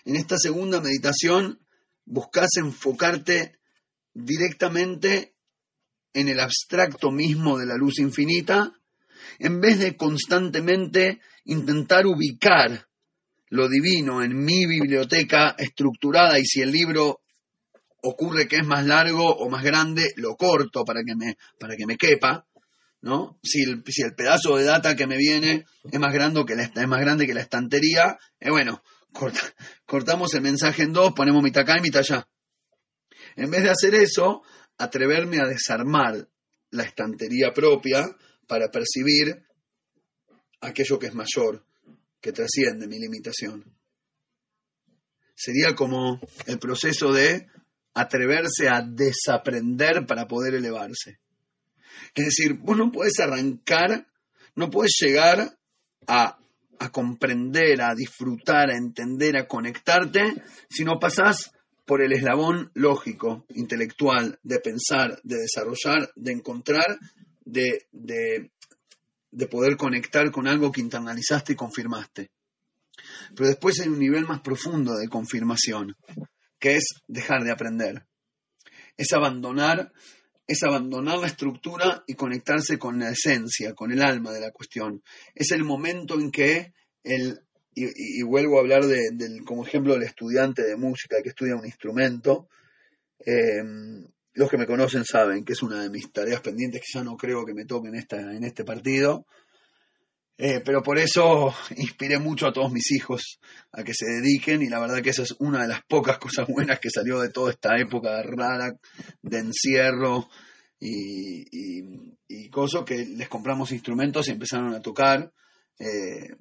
En 0.04 0.16
esta 0.16 0.36
segunda 0.38 0.80
meditación 0.80 1.60
buscas 2.04 2.56
enfocarte 2.56 3.58
directamente 4.14 5.34
en 6.12 6.28
el 6.28 6.40
abstracto 6.40 7.10
mismo 7.10 7.58
de 7.58 7.66
la 7.66 7.76
luz 7.76 7.98
infinita, 7.98 8.72
en 9.38 9.60
vez 9.60 9.78
de 9.78 9.96
constantemente 9.96 11.20
intentar 11.44 12.06
ubicar 12.06 12.87
lo 13.50 13.68
divino 13.68 14.22
en 14.22 14.36
mi 14.36 14.66
biblioteca 14.66 15.54
estructurada 15.58 16.38
y 16.38 16.44
si 16.44 16.60
el 16.60 16.70
libro 16.70 17.20
ocurre 18.02 18.46
que 18.46 18.56
es 18.56 18.66
más 18.66 18.86
largo 18.86 19.24
o 19.24 19.48
más 19.48 19.62
grande, 19.62 20.12
lo 20.16 20.36
corto 20.36 20.84
para 20.84 21.00
que 21.04 21.14
me, 21.16 21.36
para 21.58 21.76
que 21.76 21.86
me 21.86 21.96
quepa, 21.96 22.46
¿no? 23.00 23.38
Si 23.42 23.62
el, 23.62 23.82
si 23.86 24.02
el 24.02 24.14
pedazo 24.14 24.56
de 24.56 24.64
data 24.64 24.96
que 24.96 25.06
me 25.06 25.16
viene 25.16 25.64
es 25.90 26.00
más 26.00 26.12
grande 26.12 26.44
que 26.46 26.54
la, 26.54 26.64
es 26.64 26.88
más 26.88 27.00
grande 27.00 27.26
que 27.26 27.34
la 27.34 27.40
estantería, 27.40 28.18
eh, 28.40 28.50
bueno, 28.50 28.82
cortamos 29.86 30.34
el 30.34 30.42
mensaje 30.42 30.82
en 30.82 30.92
dos, 30.92 31.12
ponemos 31.12 31.42
mitad 31.42 31.62
acá 31.62 31.78
y 31.78 31.82
mitad 31.82 32.00
allá. 32.00 32.28
En 33.36 33.50
vez 33.50 33.62
de 33.62 33.70
hacer 33.70 33.94
eso, 33.94 34.42
atreverme 34.78 35.40
a 35.40 35.46
desarmar 35.46 36.28
la 36.70 36.84
estantería 36.84 37.52
propia 37.52 38.04
para 38.46 38.70
percibir 38.70 39.42
aquello 40.60 40.98
que 40.98 41.06
es 41.06 41.14
mayor, 41.14 41.64
que 42.20 42.32
trasciende 42.32 42.86
mi 42.86 42.98
limitación. 42.98 43.64
Sería 45.34 45.74
como 45.74 46.20
el 46.46 46.58
proceso 46.58 47.12
de 47.12 47.46
atreverse 47.94 48.68
a 48.68 48.82
desaprender 48.82 50.06
para 50.06 50.26
poder 50.26 50.54
elevarse. 50.54 51.20
Es 52.14 52.26
decir, 52.26 52.54
vos 52.54 52.76
no 52.76 52.90
puedes 52.90 53.18
arrancar, 53.20 54.08
no 54.54 54.70
puedes 54.70 54.96
llegar 55.00 55.58
a, 56.06 56.38
a 56.78 56.92
comprender, 56.92 57.82
a 57.82 57.94
disfrutar, 57.94 58.70
a 58.70 58.76
entender, 58.76 59.36
a 59.36 59.46
conectarte, 59.46 60.42
si 60.68 60.84
no 60.84 60.98
pasás 60.98 61.52
por 61.86 62.02
el 62.02 62.12
eslabón 62.12 62.70
lógico, 62.74 63.46
intelectual, 63.54 64.38
de 64.42 64.60
pensar, 64.60 65.20
de 65.22 65.38
desarrollar, 65.38 66.10
de 66.14 66.32
encontrar, 66.32 66.98
de, 67.44 67.86
de, 67.92 68.50
de 69.30 69.46
poder 69.46 69.76
conectar 69.76 70.30
con 70.30 70.46
algo 70.46 70.72
que 70.72 70.80
internalizaste 70.80 71.52
y 71.52 71.56
confirmaste. 71.56 72.30
Pero 73.34 73.48
después 73.48 73.80
hay 73.80 73.88
un 73.88 73.98
nivel 73.98 74.26
más 74.26 74.40
profundo 74.40 74.96
de 74.96 75.08
confirmación, 75.08 75.96
que 76.58 76.76
es 76.76 76.84
dejar 77.06 77.44
de 77.44 77.52
aprender. 77.52 78.06
Es 78.96 79.12
abandonar, 79.12 79.92
es 80.46 80.62
abandonar 80.62 81.18
la 81.18 81.28
estructura 81.28 82.02
y 82.06 82.14
conectarse 82.14 82.78
con 82.78 82.98
la 82.98 83.10
esencia, 83.10 83.74
con 83.74 83.92
el 83.92 84.02
alma 84.02 84.32
de 84.32 84.40
la 84.40 84.50
cuestión. 84.50 85.02
Es 85.34 85.52
el 85.52 85.64
momento 85.64 86.18
en 86.18 86.30
que 86.30 86.72
el 87.04 87.40
y, 87.80 88.22
vuelvo 88.22 88.58
a 88.58 88.60
hablar 88.60 88.86
de, 88.86 89.10
del, 89.12 89.44
como 89.44 89.64
ejemplo 89.64 89.94
del 89.94 90.02
estudiante 90.02 90.62
de 90.62 90.76
música 90.76 91.22
que 91.22 91.30
estudia 91.30 91.56
un 91.56 91.66
instrumento. 91.66 92.48
Eh, 93.24 93.62
los 94.38 94.48
que 94.48 94.56
me 94.56 94.66
conocen 94.66 95.04
saben 95.04 95.44
que 95.44 95.52
es 95.52 95.62
una 95.64 95.82
de 95.82 95.90
mis 95.90 96.12
tareas 96.12 96.40
pendientes 96.40 96.80
que 96.80 96.98
ya 96.98 97.02
no 97.02 97.16
creo 97.16 97.44
que 97.44 97.54
me 97.54 97.64
toque 97.64 97.88
en, 97.88 97.96
esta, 97.96 98.16
en 98.20 98.44
este 98.44 98.64
partido. 98.64 99.26
Eh, 100.36 100.62
pero 100.64 100.80
por 100.80 100.96
eso 100.96 101.52
inspiré 101.76 102.20
mucho 102.20 102.46
a 102.46 102.52
todos 102.52 102.70
mis 102.70 102.92
hijos 102.92 103.40
a 103.72 103.82
que 103.82 103.92
se 103.92 104.06
dediquen 104.06 104.62
y 104.62 104.68
la 104.68 104.78
verdad 104.78 105.02
que 105.02 105.10
esa 105.10 105.24
es 105.24 105.34
una 105.40 105.62
de 105.62 105.66
las 105.66 105.82
pocas 105.82 106.18
cosas 106.20 106.46
buenas 106.46 106.78
que 106.78 106.88
salió 106.88 107.18
de 107.18 107.30
toda 107.30 107.50
esta 107.50 107.76
época 107.76 108.22
rara 108.22 108.78
de 109.22 109.38
encierro 109.38 110.28
y, 110.80 112.08
cosas 112.50 112.84
que 112.84 113.04
les 113.04 113.28
compramos 113.28 113.72
instrumentos 113.72 114.28
y 114.28 114.30
empezaron 114.30 114.72
a 114.72 114.80
tocar. 114.80 115.32
Eh, 115.80 116.36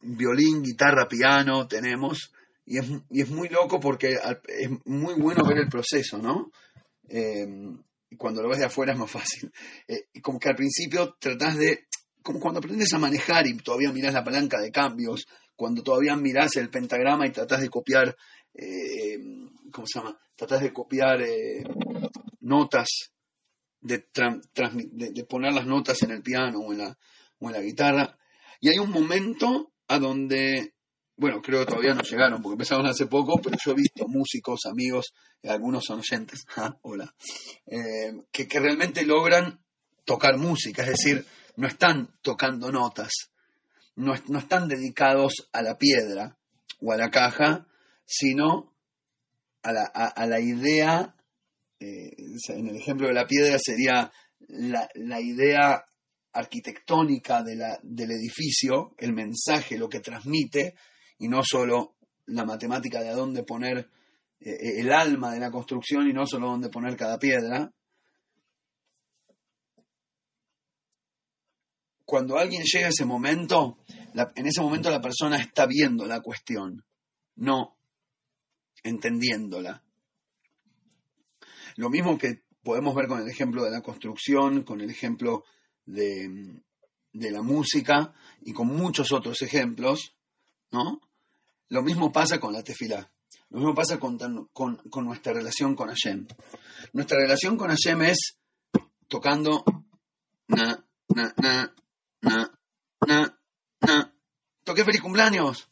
violín, 0.00 0.62
guitarra, 0.62 1.08
piano 1.08 1.66
tenemos 1.68 2.32
y 2.64 2.78
es, 2.78 2.86
y 3.10 3.22
es 3.22 3.30
muy 3.30 3.48
loco 3.48 3.78
porque 3.78 4.18
es 4.48 4.70
muy 4.84 5.14
bueno 5.14 5.44
ver 5.44 5.58
el 5.58 5.68
proceso, 5.68 6.18
¿no? 6.18 6.50
Eh, 7.08 7.46
cuando 8.16 8.42
lo 8.42 8.48
ves 8.48 8.58
de 8.58 8.66
afuera 8.66 8.92
es 8.92 8.98
más 8.98 9.10
fácil. 9.10 9.52
Eh, 9.88 10.08
como 10.20 10.38
que 10.38 10.48
al 10.48 10.56
principio 10.56 11.16
tratás 11.18 11.56
de 11.56 11.86
como 12.26 12.40
cuando 12.40 12.58
aprendes 12.58 12.92
a 12.92 12.98
manejar 12.98 13.46
y 13.46 13.56
todavía 13.58 13.92
miras 13.92 14.12
la 14.12 14.24
palanca 14.24 14.60
de 14.60 14.72
cambios, 14.72 15.28
cuando 15.54 15.84
todavía 15.84 16.16
miras 16.16 16.56
el 16.56 16.70
pentagrama 16.70 17.24
y 17.24 17.30
tratás 17.30 17.60
de 17.60 17.70
copiar, 17.70 18.16
eh, 18.52 19.16
¿cómo 19.70 19.86
se 19.86 20.00
llama? 20.00 20.18
Tratás 20.34 20.60
de 20.60 20.72
copiar 20.72 21.22
eh, 21.22 21.62
notas, 22.40 23.12
de, 23.80 24.08
de, 24.12 25.24
poner 25.24 25.52
las 25.52 25.66
notas 25.66 26.02
en 26.02 26.10
el 26.10 26.22
piano 26.22 26.58
o 26.58 26.72
en, 26.72 26.78
la, 26.78 26.98
o 27.38 27.46
en 27.46 27.52
la 27.52 27.60
guitarra. 27.60 28.18
Y 28.60 28.70
hay 28.70 28.78
un 28.78 28.90
momento 28.90 29.72
a 29.86 30.00
donde, 30.00 30.74
bueno, 31.16 31.40
creo 31.40 31.60
que 31.60 31.66
todavía 31.66 31.94
no 31.94 32.02
llegaron 32.02 32.42
porque 32.42 32.54
empezaron 32.54 32.86
hace 32.86 33.06
poco, 33.06 33.40
pero 33.42 33.56
yo 33.64 33.72
he 33.72 33.74
visto 33.74 34.06
músicos, 34.06 34.66
amigos, 34.66 35.14
algunos 35.44 35.84
son 35.84 36.00
oyentes, 36.00 36.44
ah, 36.56 36.76
hola, 36.82 37.14
eh, 37.66 38.12
que, 38.30 38.46
que 38.46 38.60
realmente 38.60 39.04
logran 39.04 39.60
tocar 40.04 40.36
música, 40.36 40.82
es 40.82 40.90
decir, 40.90 41.24
no 41.56 41.66
están 41.66 42.14
tocando 42.22 42.70
notas, 42.70 43.30
no, 43.96 44.14
están 44.14 44.68
dedicados 44.68 45.48
a 45.52 45.62
la 45.62 45.78
piedra 45.78 46.38
o 46.80 46.92
a 46.92 46.96
la 46.96 47.10
caja, 47.10 47.66
sino 48.04 48.74
a 49.62 49.72
la, 49.72 49.84
a, 49.84 50.26
la 50.26 50.38
idea, 50.38 51.16
eh, 51.80 52.10
en 52.48 52.68
el 52.68 52.76
ejemplo 52.76 53.08
de 53.08 53.14
la 53.14 53.26
piedra 53.26 53.58
sería 53.58 54.12
la, 54.48 54.88
la 54.94 55.20
idea 55.20 55.84
arquitectónica 56.32 57.42
de 57.42 57.56
la, 57.56 57.78
del 57.82 58.12
edificio, 58.12 58.94
el 58.98 59.14
mensaje, 59.14 59.78
lo 59.78 59.88
que 59.88 60.00
transmite, 60.00 60.74
y 61.18 61.28
no 61.28 61.42
solo 61.44 61.96
la 62.26 62.44
matemática 62.44 63.00
de 63.00 63.10
a 63.10 63.14
dónde 63.14 63.42
poner 63.42 63.90
eh, 64.40 64.80
el 64.80 64.92
alma 64.92 65.32
de 65.32 65.40
la 65.40 65.50
construcción 65.50 66.08
y 66.08 66.12
no 66.12 66.26
solo 66.26 66.48
dónde 66.48 66.68
poner 66.68 66.96
cada 66.96 67.18
piedra, 67.18 67.72
cuando 72.04 72.38
alguien 72.38 72.62
llega 72.62 72.86
a 72.86 72.90
ese 72.90 73.04
momento, 73.04 73.78
en 74.14 74.46
ese 74.46 74.60
momento 74.60 74.90
la 74.90 75.00
persona 75.00 75.36
está 75.36 75.66
viendo 75.66 76.06
la 76.06 76.20
cuestión, 76.20 76.84
no 77.34 77.76
entendiéndola. 78.84 79.82
Lo 81.76 81.90
mismo 81.90 82.16
que 82.16 82.44
podemos 82.62 82.94
ver 82.94 83.08
con 83.08 83.20
el 83.20 83.28
ejemplo 83.28 83.64
de 83.64 83.70
la 83.70 83.82
construcción, 83.82 84.62
con 84.62 84.80
el 84.80 84.90
ejemplo 84.90 85.44
de, 85.84 86.62
la 87.12 87.42
música 87.42 88.14
y 88.42 88.52
con 88.52 88.68
muchos 88.68 89.12
otros 89.12 89.42
ejemplos, 89.42 90.16
¿no? 90.70 91.00
Lo 91.68 91.82
mismo 91.82 92.12
pasa 92.12 92.38
con 92.38 92.52
la 92.52 92.62
tefilá. 92.62 93.10
Lo 93.50 93.58
mismo 93.58 93.74
pasa 93.74 93.98
con, 93.98 94.18
con, 94.52 94.76
con, 94.76 95.04
nuestra 95.04 95.32
relación 95.32 95.74
con 95.74 95.88
Hashem. 95.88 96.26
Nuestra 96.92 97.18
relación 97.18 97.56
con 97.56 97.68
Hashem 97.70 98.02
es 98.02 98.38
tocando 99.08 99.64
na, 100.48 100.84
na, 101.08 101.34
na, 101.36 101.74
na, 102.22 102.60
na, 103.06 103.38
na. 103.80 104.14
Toqué 104.64 104.84
feliz 104.84 105.00
cumpleaños. 105.00 105.68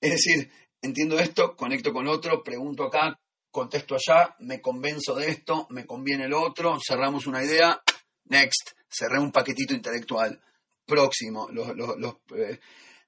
Es 0.00 0.12
decir, 0.12 0.50
entiendo 0.80 1.18
esto, 1.18 1.56
conecto 1.56 1.92
con 1.92 2.08
otro, 2.08 2.42
pregunto 2.42 2.84
acá, 2.84 3.18
contesto 3.50 3.94
allá, 3.94 4.34
me 4.40 4.60
convenzo 4.60 5.14
de 5.14 5.28
esto, 5.28 5.66
me 5.70 5.86
conviene 5.86 6.24
el 6.24 6.34
otro, 6.34 6.78
cerramos 6.84 7.26
una 7.26 7.44
idea, 7.44 7.80
next, 8.24 8.70
cerré 8.88 9.20
un 9.20 9.30
paquetito 9.30 9.74
intelectual, 9.74 10.40
próximo, 10.84 11.48
los, 11.50 11.76
los, 11.76 12.16
eh, 12.36 12.58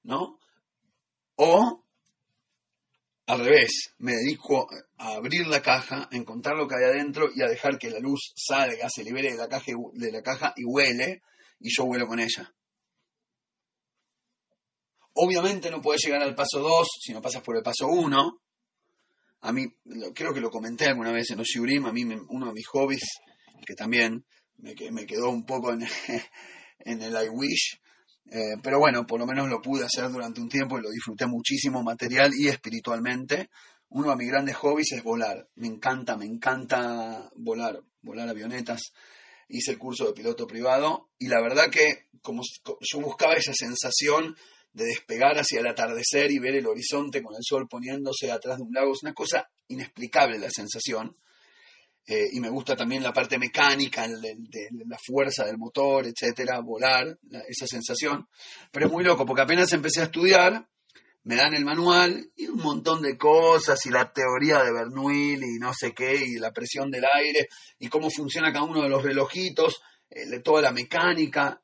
¿no? 0.05 0.39
O 1.37 1.85
al 3.27 3.39
revés, 3.39 3.95
me 3.99 4.13
dedico 4.13 4.69
a 4.99 5.15
abrir 5.15 5.47
la 5.47 5.63
caja, 5.63 6.09
a 6.11 6.17
encontrar 6.17 6.57
lo 6.57 6.69
que 6.69 6.77
hay 6.77 6.85
adentro 6.85 7.31
y 7.35 7.43
a 7.43 7.49
dejar 7.49 7.79
que 7.79 7.91
la 7.91 7.99
luz 7.99 8.33
salga, 8.37 8.89
se 8.91 9.03
libere 9.03 9.33
de 9.33 9.39
la 9.39 9.49
caja, 9.49 9.73
de 9.93 10.13
la 10.13 10.23
caja 10.23 10.53
y 10.57 10.65
huele, 10.65 11.23
y 11.61 11.71
yo 11.75 11.87
vuelo 11.87 12.07
con 12.07 12.21
ella. 12.21 12.53
Obviamente 15.15 15.71
no 15.71 15.81
puedes 15.81 16.03
llegar 16.05 16.23
al 16.23 16.35
paso 16.35 16.61
2 16.61 16.87
si 17.01 17.13
no 17.13 17.23
pasas 17.23 17.43
por 17.43 17.57
el 17.57 17.63
paso 17.63 17.87
1. 17.87 18.41
A 19.43 19.53
mí, 19.53 19.67
creo 20.15 20.35
que 20.35 20.41
lo 20.41 20.51
comenté 20.51 20.87
alguna 20.87 21.13
vez 21.13 21.31
en 21.31 21.39
los 21.39 21.47
Shurim, 21.47 21.87
a 21.87 21.93
mí 21.93 22.03
uno 22.03 22.47
de 22.47 22.53
mis 22.53 22.67
hobbies, 22.69 23.05
que 23.67 23.75
también 23.75 24.25
me, 24.57 24.75
me 24.91 25.07
quedó 25.07 25.31
un 25.31 25.47
poco 25.47 25.73
en, 25.73 25.83
en 26.81 27.03
el 27.03 27.15
I 27.15 27.29
wish, 27.29 27.81
eh, 28.31 28.57
pero 28.63 28.79
bueno, 28.79 29.07
por 29.07 29.21
lo 29.21 29.27
menos 29.27 29.49
lo 29.49 29.61
pude 29.61 29.85
hacer 29.85 30.11
durante 30.11 30.41
un 30.41 30.49
tiempo 30.49 30.79
y 30.79 30.83
lo 30.83 30.91
disfruté 30.91 31.27
muchísimo 31.27 31.83
material 31.83 32.33
y 32.35 32.49
espiritualmente. 32.49 33.51
Uno 33.91 34.11
de 34.11 34.17
mis 34.17 34.29
grandes 34.29 34.57
hobbies 34.57 34.93
es 34.93 35.03
volar. 35.03 35.49
Me 35.57 35.67
encanta, 35.67 36.17
me 36.17 36.25
encanta 36.25 37.31
volar, 37.37 37.81
volar 38.03 38.29
avionetas 38.29 38.93
hice 39.49 39.73
el 39.73 39.79
curso 39.79 40.07
de 40.07 40.13
piloto 40.13 40.47
privado 40.47 41.11
y 41.19 41.29
la 41.29 41.41
verdad 41.41 41.71
que 41.71 42.09
como 42.23 42.43
yo 42.81 43.01
buscaba 43.01 43.35
esa 43.35 43.53
sensación 43.53 44.37
de 44.73 44.87
despegar 44.87 45.39
hacia 45.39 45.61
el 45.61 45.67
atardecer 45.67 46.33
y 46.33 46.39
ver 46.39 46.57
el 46.57 46.67
horizonte 46.67 47.23
con 47.23 47.35
el 47.35 47.43
sol 47.43 47.69
poniéndose 47.69 48.33
atrás 48.33 48.57
de 48.57 48.65
un 48.65 48.73
lago, 48.73 48.93
es 48.93 49.03
una 49.03 49.15
cosa 49.15 49.49
inexplicable 49.69 50.39
la 50.39 50.51
sensación. 50.51 51.17
Eh, 52.07 52.29
y 52.33 52.41
me 52.41 52.51
gusta 52.51 52.77
también 52.77 53.03
la 53.03 53.15
parte 53.15 53.39
mecánica, 53.39 54.07
de, 54.07 54.37
la 54.87 54.99
fuerza 54.99 55.47
del 55.47 55.57
motor, 55.57 56.07
etcétera, 56.07 56.61
volar, 56.61 57.19
esa 57.49 57.67
sensación. 57.67 58.29
Pero 58.71 58.87
es 58.87 58.93
muy 58.93 59.05
loco, 59.05 59.25
porque 59.25 59.43
apenas 59.43 59.73
empecé 59.73 60.01
a 60.01 60.05
estudiar, 60.05 60.69
me 61.23 61.37
dan 61.37 61.55
el 61.55 61.65
manual 61.65 62.31
y 62.37 62.47
un 62.49 62.59
montón 62.59 63.01
de 63.01 63.17
cosas 63.17 63.85
y 63.87 63.91
la 63.91 64.13
teoría 64.13 64.63
de 64.63 64.73
Bernoulli 64.73 65.57
y 65.57 65.59
no 65.59 65.73
sé 65.73 65.93
qué 65.93 66.15
y 66.15 66.35
la 66.35 66.53
presión 66.53 66.91
del 66.91 67.05
aire 67.15 67.49
y 67.79 67.89
cómo 67.89 68.11
funciona 68.11 68.53
cada 68.53 68.67
uno 68.67 68.83
de 68.83 68.91
los 68.91 69.03
relojitos, 69.03 69.81
eh, 70.11 70.41
toda 70.41 70.61
la 70.61 70.73
mecánica 70.73 71.63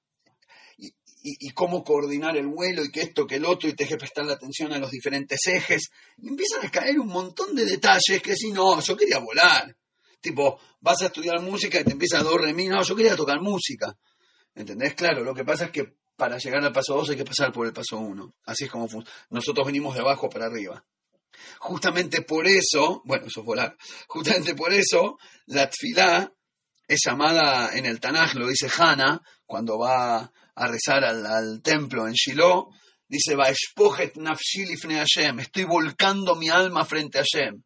y, 0.79 0.91
y, 1.23 1.51
cómo 1.51 1.85
coordinar 1.85 2.39
el 2.39 2.47
vuelo 2.47 2.83
y 2.83 2.91
que 2.91 3.03
esto, 3.03 3.27
que 3.27 3.35
el 3.37 3.45
otro 3.45 3.69
y 3.69 3.75
te 3.75 3.87
que 3.87 3.99
prestar 3.99 4.25
la 4.25 4.33
atención 4.33 4.73
a 4.73 4.79
los 4.79 4.91
diferentes 4.91 5.47
ejes. 5.47 5.91
Y 6.17 6.29
empiezan 6.29 6.65
a 6.65 6.71
caer 6.71 6.99
un 6.99 7.09
montón 7.09 7.55
de 7.55 7.67
detalles 7.67 8.23
que 8.23 8.35
si 8.35 8.51
no, 8.53 8.81
yo 8.81 8.97
quería 8.97 9.19
volar. 9.19 9.77
Tipo, 10.21 10.61
vas 10.81 11.01
a 11.03 11.07
estudiar 11.07 11.41
música 11.41 11.81
y 11.81 11.85
te 11.85 11.93
empieza 11.93 12.19
a 12.19 12.23
do, 12.23 12.37
re, 12.37 12.53
no, 12.53 12.83
yo 12.83 12.97
quería 12.97 13.17
tocar 13.17 13.41
música. 13.41 13.97
¿Entendés? 14.55 14.95
Claro, 14.95 15.25
lo 15.25 15.35
que 15.35 15.45
pasa 15.45 15.67
es 15.67 15.71
que 15.71 15.95
para 16.17 16.37
llegar 16.37 16.63
al 16.63 16.73
paso 16.73 16.95
2 16.95 17.11
hay 17.11 17.17
que 17.17 17.25
pasar 17.25 17.51
por 17.51 17.67
el 17.67 17.73
paso 17.73 17.99
1. 17.99 18.35
Así 18.45 18.65
es 18.65 18.71
como 18.71 18.87
nosotros 19.31 19.67
venimos 19.67 19.95
de 19.95 20.01
abajo 20.01 20.29
para 20.29 20.47
arriba. 20.47 20.85
Justamente 21.61 22.23
por 22.23 22.47
eso, 22.47 23.03
bueno, 23.05 23.27
eso 23.27 23.41
es 23.41 23.47
volar, 23.47 23.77
justamente 24.09 24.55
por 24.55 24.73
eso 24.73 25.17
la 25.47 25.71
tfilá 25.71 26.33
es 26.87 27.01
llamada 27.07 27.77
en 27.77 27.87
el 27.87 28.01
Tanaj, 28.01 28.35
lo 28.35 28.49
dice 28.49 28.69
Hannah, 28.77 29.23
cuando 29.47 29.79
va 29.79 30.33
a 30.55 30.67
rezar 30.67 31.05
al, 31.05 31.63
templo 31.63 32.07
en 32.07 32.15
Shiloh, 32.15 32.69
dice, 33.07 33.37
Hashem, 33.37 35.41
estoy 35.41 35.65
volcando 35.65 36.35
mi 36.35 36.49
alma 36.49 36.85
frente 36.85 37.19
a 37.19 37.23
Hashem, 37.23 37.63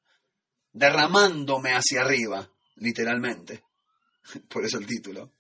derramándome 0.74 1.70
hacia 1.70 2.02
arriba, 2.02 2.46
literalmente. 2.76 3.64
Por 4.48 4.66
eso 4.66 4.78
el 4.78 4.86
título. 4.86 5.32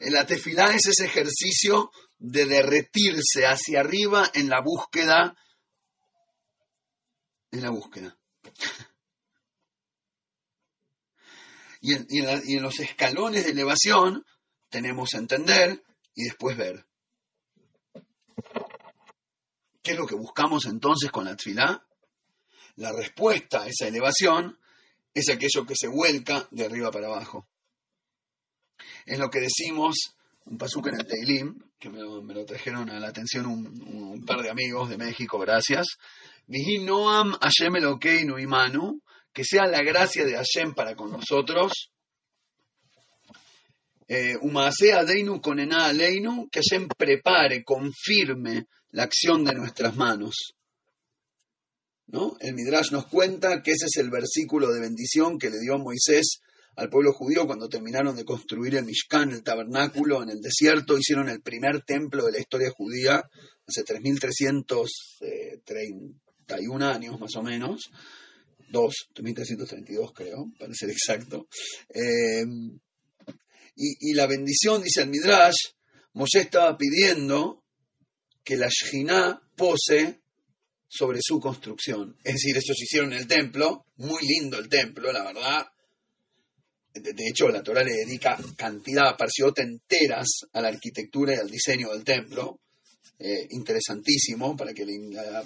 La 0.00 0.24
tefilá 0.24 0.74
es 0.74 0.86
ese 0.86 1.04
ejercicio 1.04 1.90
de 2.18 2.46
derretirse 2.46 3.44
hacia 3.46 3.80
arriba 3.80 4.30
en 4.32 4.48
la 4.48 4.62
búsqueda, 4.62 5.36
en 7.50 7.62
la 7.62 7.70
búsqueda. 7.70 8.16
Y 11.82 11.94
en, 11.94 12.06
y 12.10 12.58
en 12.58 12.62
los 12.62 12.78
escalones 12.78 13.46
de 13.46 13.52
elevación 13.52 14.26
tenemos 14.68 15.14
entender 15.14 15.82
y 16.14 16.24
después 16.24 16.54
ver. 16.54 16.84
¿Qué 19.82 19.92
es 19.92 19.96
lo 19.96 20.06
que 20.06 20.14
buscamos 20.14 20.66
entonces 20.66 21.10
con 21.10 21.24
la 21.24 21.36
tfilá? 21.36 21.82
La 22.76 22.92
respuesta 22.92 23.62
a 23.62 23.66
esa 23.66 23.88
elevación 23.88 24.59
es 25.14 25.28
aquello 25.28 25.66
que 25.66 25.74
se 25.76 25.88
vuelca 25.88 26.46
de 26.50 26.64
arriba 26.64 26.90
para 26.90 27.06
abajo. 27.06 27.48
Es 29.06 29.18
lo 29.18 29.30
que 29.30 29.40
decimos, 29.40 30.14
un 30.44 30.58
pasuca 30.58 30.90
en 30.90 31.00
el 31.00 31.06
Teilim, 31.06 31.58
que 31.78 31.90
me 31.90 32.00
lo, 32.00 32.44
trajeron 32.44 32.90
a 32.90 33.00
la 33.00 33.08
atención 33.08 33.46
un, 33.46 34.24
par 34.24 34.42
de 34.42 34.50
amigos 34.50 34.90
de 34.90 34.98
México, 34.98 35.38
gracias. 35.38 35.86
Noam 36.46 37.32
Hashem 37.40 37.76
Elokeinu 37.76 38.38
Imanu, 38.38 39.00
que 39.32 39.44
sea 39.44 39.66
la 39.66 39.82
gracia 39.82 40.24
de 40.24 40.34
Hashem 40.34 40.74
para 40.74 40.94
con 40.94 41.10
nosotros. 41.10 41.92
Eh, 44.08 44.38
Deinu 45.06 45.40
Konena 45.40 45.86
Aleinu, 45.86 46.48
que 46.50 46.60
Hashem 46.60 46.88
prepare, 46.88 47.62
confirme 47.62 48.66
la 48.90 49.04
acción 49.04 49.44
de 49.44 49.54
nuestras 49.54 49.96
manos. 49.96 50.54
¿No? 52.12 52.36
El 52.40 52.54
Midrash 52.54 52.90
nos 52.90 53.06
cuenta 53.06 53.62
que 53.62 53.70
ese 53.70 53.86
es 53.86 53.96
el 53.98 54.10
versículo 54.10 54.72
de 54.72 54.80
bendición 54.80 55.38
que 55.38 55.48
le 55.48 55.60
dio 55.60 55.78
Moisés 55.78 56.40
al 56.76 56.90
pueblo 56.90 57.12
judío 57.12 57.46
cuando 57.46 57.68
terminaron 57.68 58.16
de 58.16 58.24
construir 58.24 58.74
el 58.74 58.84
Mishkan, 58.84 59.30
el 59.30 59.42
tabernáculo 59.42 60.22
en 60.22 60.30
el 60.30 60.40
desierto, 60.40 60.98
hicieron 60.98 61.28
el 61.28 61.42
primer 61.42 61.82
templo 61.82 62.24
de 62.24 62.32
la 62.32 62.40
historia 62.40 62.70
judía 62.70 63.22
hace 63.66 63.84
3.331 63.84 66.82
años 66.82 67.20
más 67.20 67.36
o 67.36 67.42
menos, 67.42 67.90
2, 68.70 68.94
3.332 69.14 70.12
creo, 70.14 70.50
para 70.58 70.72
ser 70.74 70.90
exacto. 70.90 71.46
Eh, 71.92 72.44
y, 73.76 74.14
la 74.14 74.26
bendición, 74.26 74.82
dice 74.82 75.02
el 75.02 75.08
Midrash, 75.08 75.72
Moshe 76.12 76.40
estaba 76.40 76.76
pidiendo 76.76 77.64
que 78.44 78.56
la 78.56 78.68
Shina 78.68 79.40
pose 79.56 80.19
sobre 80.90 81.20
su 81.22 81.38
construcción. 81.38 82.16
Es 82.24 82.34
decir, 82.34 82.56
ellos 82.56 82.82
hicieron 82.82 83.12
el 83.12 83.28
templo, 83.28 83.86
muy 83.98 84.26
lindo 84.26 84.58
el 84.58 84.68
templo, 84.68 85.12
la 85.12 85.22
verdad. 85.22 85.66
De, 86.92 87.28
hecho, 87.28 87.48
la 87.48 87.62
Torah 87.62 87.84
le 87.84 87.92
dedica 87.92 88.36
cantidad, 88.56 89.16
parciota 89.16 89.62
enteras 89.62 90.26
a 90.52 90.60
la 90.60 90.68
arquitectura 90.68 91.34
y 91.34 91.38
al 91.38 91.48
diseño 91.48 91.92
del 91.92 92.02
templo. 92.02 92.60
Eh, 93.22 93.46
interesantísimo 93.50 94.56
para, 94.56 94.72
que 94.72 94.82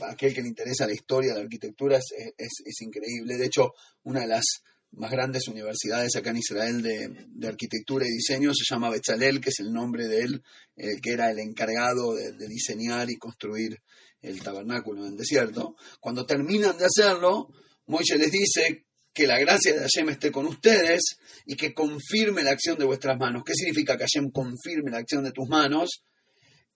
aquel 0.09 0.33
que 0.33 0.43
le 0.43 0.49
interesa 0.49 0.87
la 0.87 0.95
historia 0.95 1.33
de 1.33 1.41
la 1.41 1.45
arquitectura 1.45 1.99
es, 1.99 2.15
es, 2.39 2.81
increíble. 2.81 3.37
De 3.37 3.47
hecho, 3.47 3.73
una 4.05 4.21
de 4.21 4.29
las 4.29 4.45
más 4.93 5.11
grandes 5.11 5.49
universidades 5.49 6.17
acá 6.17 6.31
en 6.31 6.37
Israel 6.37 6.83
de, 6.83 7.49
arquitectura 7.49 8.07
y 8.07 8.13
diseño 8.13 8.53
se 8.55 8.65
llama 8.73 8.91
Betzalel, 8.91 9.41
que 9.41 9.51
es 9.51 9.61
el 9.61 9.73
nombre 9.73 10.07
de 10.07 10.21
él, 10.21 10.43
el 10.77 11.01
que 11.01 11.13
era 11.13 11.31
el 11.31 11.39
encargado 11.41 12.15
de, 12.15 12.33
diseñar 12.47 13.11
y 13.11 13.17
construir 13.17 13.83
el 14.25 14.43
tabernáculo 14.43 15.03
en 15.03 15.13
el 15.13 15.17
desierto. 15.17 15.77
Cuando 16.01 16.27
terminan 16.27 16.77
de 16.79 16.87
hacerlo, 16.87 17.49
Moisés 17.87 18.19
les 18.19 18.31
dice 18.31 18.87
que 19.13 19.27
la 19.27 19.39
gracia 19.39 19.73
de 19.73 19.81
Hashem 19.81 20.09
esté 20.09 20.33
con 20.33 20.47
ustedes 20.47 21.19
y 21.47 21.57
que 21.57 21.73
confirme 21.73 22.43
la 22.43 22.51
acción 22.51 22.79
de 22.79 22.85
vuestras 22.85 23.19
manos. 23.19 23.43
¿Qué 23.45 23.55
significa 23.55 23.97
que 23.97 24.05
Hashem 24.05 24.31
confirme 24.31 24.91
la 24.91 24.99
acción 24.99 25.23
de 25.25 25.33
tus 25.33 25.49
manos? 25.49 26.03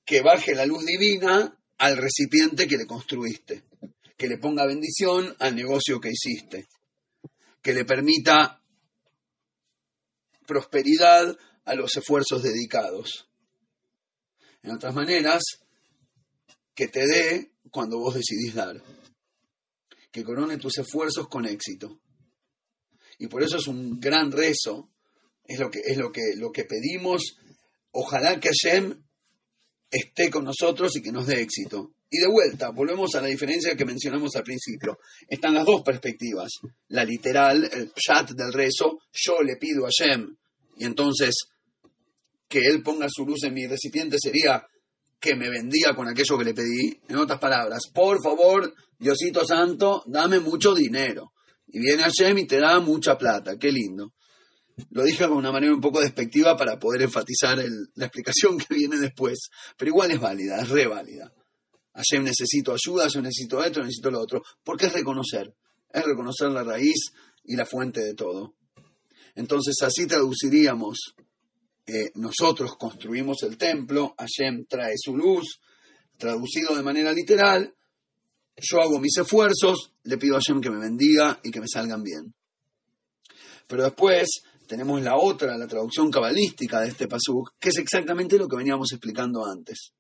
Que 0.04 0.20
baje 0.20 0.54
la 0.54 0.66
luz 0.66 0.84
divina 0.84 1.58
al 1.78 1.96
recipiente 1.96 2.68
que 2.68 2.76
le 2.76 2.87
construiste, 2.87 3.64
que 4.16 4.28
le 4.28 4.38
ponga 4.38 4.66
bendición 4.66 5.34
al 5.38 5.56
negocio 5.56 6.00
que 6.00 6.11
hiciste 6.11 6.68
que 7.62 7.74
le 7.74 7.84
permita 7.84 8.62
prosperidad 10.46 11.37
a 11.64 11.74
los 11.74 11.96
esfuerzos 11.96 12.42
dedicados. 12.42 13.28
En 14.62 14.70
otras 14.70 14.94
maneras, 14.94 15.42
que 16.78 16.86
te 16.86 17.08
dé 17.08 17.50
cuando 17.72 17.98
vos 17.98 18.14
decidís 18.14 18.54
dar. 18.54 18.80
Que 20.12 20.22
corone 20.22 20.58
tus 20.58 20.78
esfuerzos 20.78 21.26
con 21.26 21.44
éxito. 21.44 22.00
Y 23.18 23.26
por 23.26 23.42
eso 23.42 23.56
es 23.56 23.66
un 23.66 23.98
gran 23.98 24.30
rezo, 24.30 24.88
es 25.42 25.58
lo 25.58 25.72
que, 25.72 25.80
es 25.80 25.96
lo 25.96 26.12
que, 26.12 26.36
lo 26.36 26.52
que 26.52 26.66
pedimos. 26.66 27.36
Ojalá 27.90 28.38
que 28.38 28.50
Hashem 28.50 28.94
esté 29.90 30.30
con 30.30 30.44
nosotros 30.44 30.94
y 30.94 31.02
que 31.02 31.10
nos 31.10 31.26
dé 31.26 31.40
éxito. 31.40 31.96
Y 32.10 32.18
de 32.18 32.28
vuelta, 32.28 32.70
volvemos 32.70 33.12
a 33.16 33.22
la 33.22 33.26
diferencia 33.26 33.74
que 33.74 33.84
mencionamos 33.84 34.36
al 34.36 34.44
principio. 34.44 35.00
Están 35.26 35.54
las 35.54 35.66
dos 35.66 35.82
perspectivas. 35.82 36.52
La 36.90 37.04
literal, 37.04 37.68
el 37.72 37.92
chat 37.92 38.30
del 38.30 38.52
rezo, 38.52 39.00
yo 39.12 39.42
le 39.42 39.56
pido 39.56 39.84
a 39.84 39.90
Shem, 39.90 40.32
y 40.76 40.84
entonces 40.84 41.34
que 42.48 42.60
él 42.60 42.84
ponga 42.84 43.08
su 43.10 43.26
luz 43.26 43.42
en 43.42 43.54
mi 43.54 43.66
recipiente 43.66 44.16
sería 44.16 44.64
que 45.20 45.35
me 45.35 45.50
bendiga 45.50 45.94
con 45.94 46.09
aquello 46.09 46.38
que 46.38 46.44
le 46.44 46.54
pedí. 46.54 47.00
En 47.09 47.16
otras 47.16 47.38
palabras, 47.38 47.83
por 47.92 48.22
favor, 48.22 48.74
Diosito 48.98 49.44
Santo, 49.46 50.02
dame 50.07 50.40
mucho 50.40 50.74
dinero. 50.74 51.33
Y 51.66 51.81
viene 51.81 52.02
Hashem 52.02 52.38
y 52.38 52.46
te 52.46 52.59
da 52.59 52.81
mucha 52.81 53.18
plata. 53.18 53.59
Qué 53.59 53.70
lindo. 53.70 54.14
Lo 54.90 55.02
dije 55.02 55.24
de 55.24 55.33
una 55.33 55.50
manera 55.50 55.74
un 55.74 55.81
poco 55.81 56.00
despectiva 56.00 56.57
para 56.57 56.78
poder 56.78 57.02
enfatizar 57.02 57.59
la 57.94 58.07
explicación 58.07 58.59
que 58.68 58.74
viene 58.74 58.96
después. 58.96 59.50
Pero 59.76 59.90
igual 59.90 60.11
es 60.12 60.20
válida, 60.20 60.61
es 60.61 60.68
re 60.68 60.87
válida. 60.87 61.33
Hashem 61.94 62.22
necesito 62.22 62.72
ayuda, 62.72 63.09
yo 63.09 63.20
necesito 63.20 63.62
esto, 63.62 63.81
necesito 63.81 64.11
lo 64.11 64.20
otro. 64.20 64.42
Porque 64.62 64.87
es 64.87 64.92
reconocer, 64.92 65.52
es 65.92 66.04
reconocer 66.04 66.50
la 66.50 66.62
raíz 66.62 67.12
y 67.44 67.57
la 67.57 67.66
fuente 67.66 68.00
de 68.02 68.14
todo. 68.14 68.54
Entonces 69.35 69.76
así 69.83 70.07
traduciríamos, 70.07 71.14
nosotros 72.14 72.77
construimos 72.77 73.42
el 73.42 73.57
templo, 73.57 74.14
Hashem 74.18 74.66
trae 74.66 74.94
su 74.96 75.16
luz, 75.16 75.61
traducido 76.16 76.77
de 76.77 76.83
manera 76.83 77.12
literal, 77.12 77.74
yo 78.57 78.81
hago 78.81 78.98
mis 78.98 79.16
esfuerzos, 79.16 79.92
le 80.03 80.18
pido 80.18 80.37
a 80.37 80.40
Hashem 80.40 80.61
que 80.61 80.70
me 80.70 80.79
bendiga 80.79 81.40
y 81.42 81.51
que 81.51 81.61
me 81.61 81.68
salgan 81.68 82.03
bien. 82.03 82.35
Pero 83.66 83.85
después 83.85 84.42
tenemos 84.66 85.01
la 85.03 85.16
otra, 85.16 85.57
la 85.57 85.66
traducción 85.66 86.11
cabalística 86.11 86.81
de 86.81 86.88
este 86.88 87.07
pasuk, 87.07 87.55
que 87.59 87.68
es 87.68 87.79
exactamente 87.79 88.37
lo 88.37 88.48
que 88.48 88.57
veníamos 88.57 88.92
explicando 88.92 89.44
antes 89.44 89.92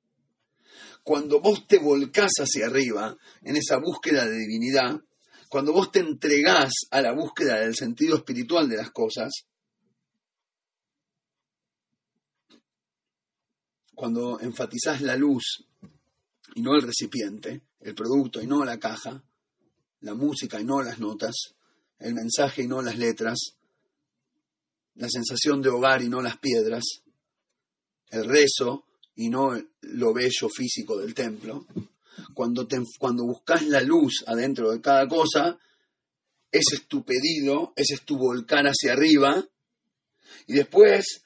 cuando 1.08 1.40
vos 1.40 1.66
te 1.66 1.78
volcás 1.78 2.32
hacia 2.38 2.66
arriba 2.66 3.16
en 3.42 3.56
esa 3.56 3.78
búsqueda 3.78 4.26
de 4.26 4.36
divinidad, 4.36 5.00
cuando 5.48 5.72
vos 5.72 5.90
te 5.90 6.00
entregás 6.00 6.70
a 6.90 7.00
la 7.00 7.14
búsqueda 7.14 7.60
del 7.60 7.74
sentido 7.74 8.16
espiritual 8.16 8.68
de 8.68 8.76
las 8.76 8.90
cosas, 8.90 9.46
cuando 13.98 14.38
enfatizás 14.38 15.00
la 15.00 15.16
luz 15.16 15.64
y 16.54 16.62
no 16.62 16.76
el 16.76 16.82
recipiente, 16.82 17.62
el 17.80 17.96
producto 17.96 18.40
y 18.40 18.46
no 18.46 18.64
la 18.64 18.78
caja, 18.78 19.24
la 20.02 20.14
música 20.14 20.60
y 20.60 20.64
no 20.64 20.80
las 20.82 21.00
notas, 21.00 21.56
el 21.98 22.14
mensaje 22.14 22.62
y 22.62 22.68
no 22.68 22.80
las 22.80 22.96
letras, 22.96 23.56
la 24.94 25.08
sensación 25.08 25.60
de 25.60 25.70
hogar 25.70 26.00
y 26.00 26.08
no 26.08 26.22
las 26.22 26.38
piedras, 26.38 26.84
el 28.10 28.24
rezo 28.24 28.84
y 29.16 29.30
no 29.30 29.60
lo 29.80 30.14
bello 30.14 30.48
físico 30.48 30.96
del 30.96 31.12
templo, 31.12 31.66
cuando, 32.34 32.68
te, 32.68 32.80
cuando 33.00 33.24
buscas 33.24 33.66
la 33.66 33.80
luz 33.80 34.22
adentro 34.28 34.70
de 34.70 34.80
cada 34.80 35.08
cosa, 35.08 35.58
ese 36.52 36.76
es 36.76 36.86
tu 36.86 37.04
pedido, 37.04 37.72
ese 37.74 37.94
es 37.94 38.02
tu 38.02 38.16
volcán 38.16 38.66
hacia 38.66 38.92
arriba, 38.92 39.44
y 40.46 40.52
después 40.52 41.24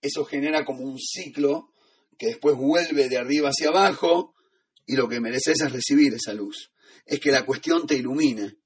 eso 0.00 0.24
genera 0.24 0.64
como 0.64 0.84
un 0.84 0.98
ciclo 0.98 1.72
que 2.18 2.28
después 2.28 2.56
vuelve 2.56 3.08
de 3.08 3.18
arriba 3.18 3.50
hacia 3.50 3.68
abajo, 3.68 4.34
y 4.86 4.96
lo 4.96 5.08
que 5.08 5.20
mereces 5.20 5.60
es 5.60 5.72
recibir 5.72 6.14
esa 6.14 6.32
luz. 6.32 6.72
Es 7.04 7.20
que 7.20 7.30
la 7.30 7.44
cuestión 7.44 7.86
te 7.86 7.94
ilumine, 7.94 8.56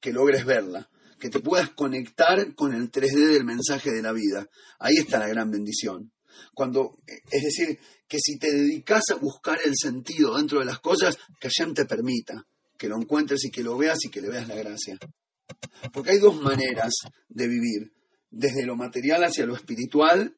que 0.00 0.12
logres 0.12 0.44
verla, 0.44 0.90
que 1.18 1.30
te 1.30 1.40
puedas 1.40 1.70
conectar 1.70 2.54
con 2.54 2.74
el 2.74 2.90
3D 2.90 3.32
del 3.32 3.44
mensaje 3.44 3.90
de 3.90 4.02
la 4.02 4.12
vida. 4.12 4.48
Ahí 4.78 4.96
está 4.96 5.18
la 5.18 5.28
gran 5.28 5.50
bendición. 5.50 6.12
Cuando, 6.52 6.98
es 7.06 7.42
decir, 7.42 7.78
que 8.06 8.18
si 8.20 8.38
te 8.38 8.52
dedicas 8.52 9.04
a 9.10 9.16
buscar 9.16 9.58
el 9.64 9.74
sentido 9.76 10.36
dentro 10.36 10.60
de 10.60 10.66
las 10.66 10.80
cosas, 10.80 11.16
que 11.40 11.48
Hashem 11.48 11.74
te 11.74 11.86
permita 11.86 12.46
que 12.76 12.88
lo 12.88 12.96
encuentres 12.96 13.44
y 13.44 13.50
que 13.50 13.62
lo 13.62 13.76
veas 13.78 13.98
y 14.04 14.10
que 14.10 14.20
le 14.20 14.28
veas 14.28 14.48
la 14.48 14.56
gracia. 14.56 14.98
Porque 15.92 16.10
hay 16.10 16.18
dos 16.18 16.40
maneras 16.40 16.92
de 17.28 17.48
vivir, 17.48 17.92
desde 18.30 18.66
lo 18.66 18.76
material 18.76 19.24
hacia 19.24 19.46
lo 19.46 19.54
espiritual, 19.54 20.36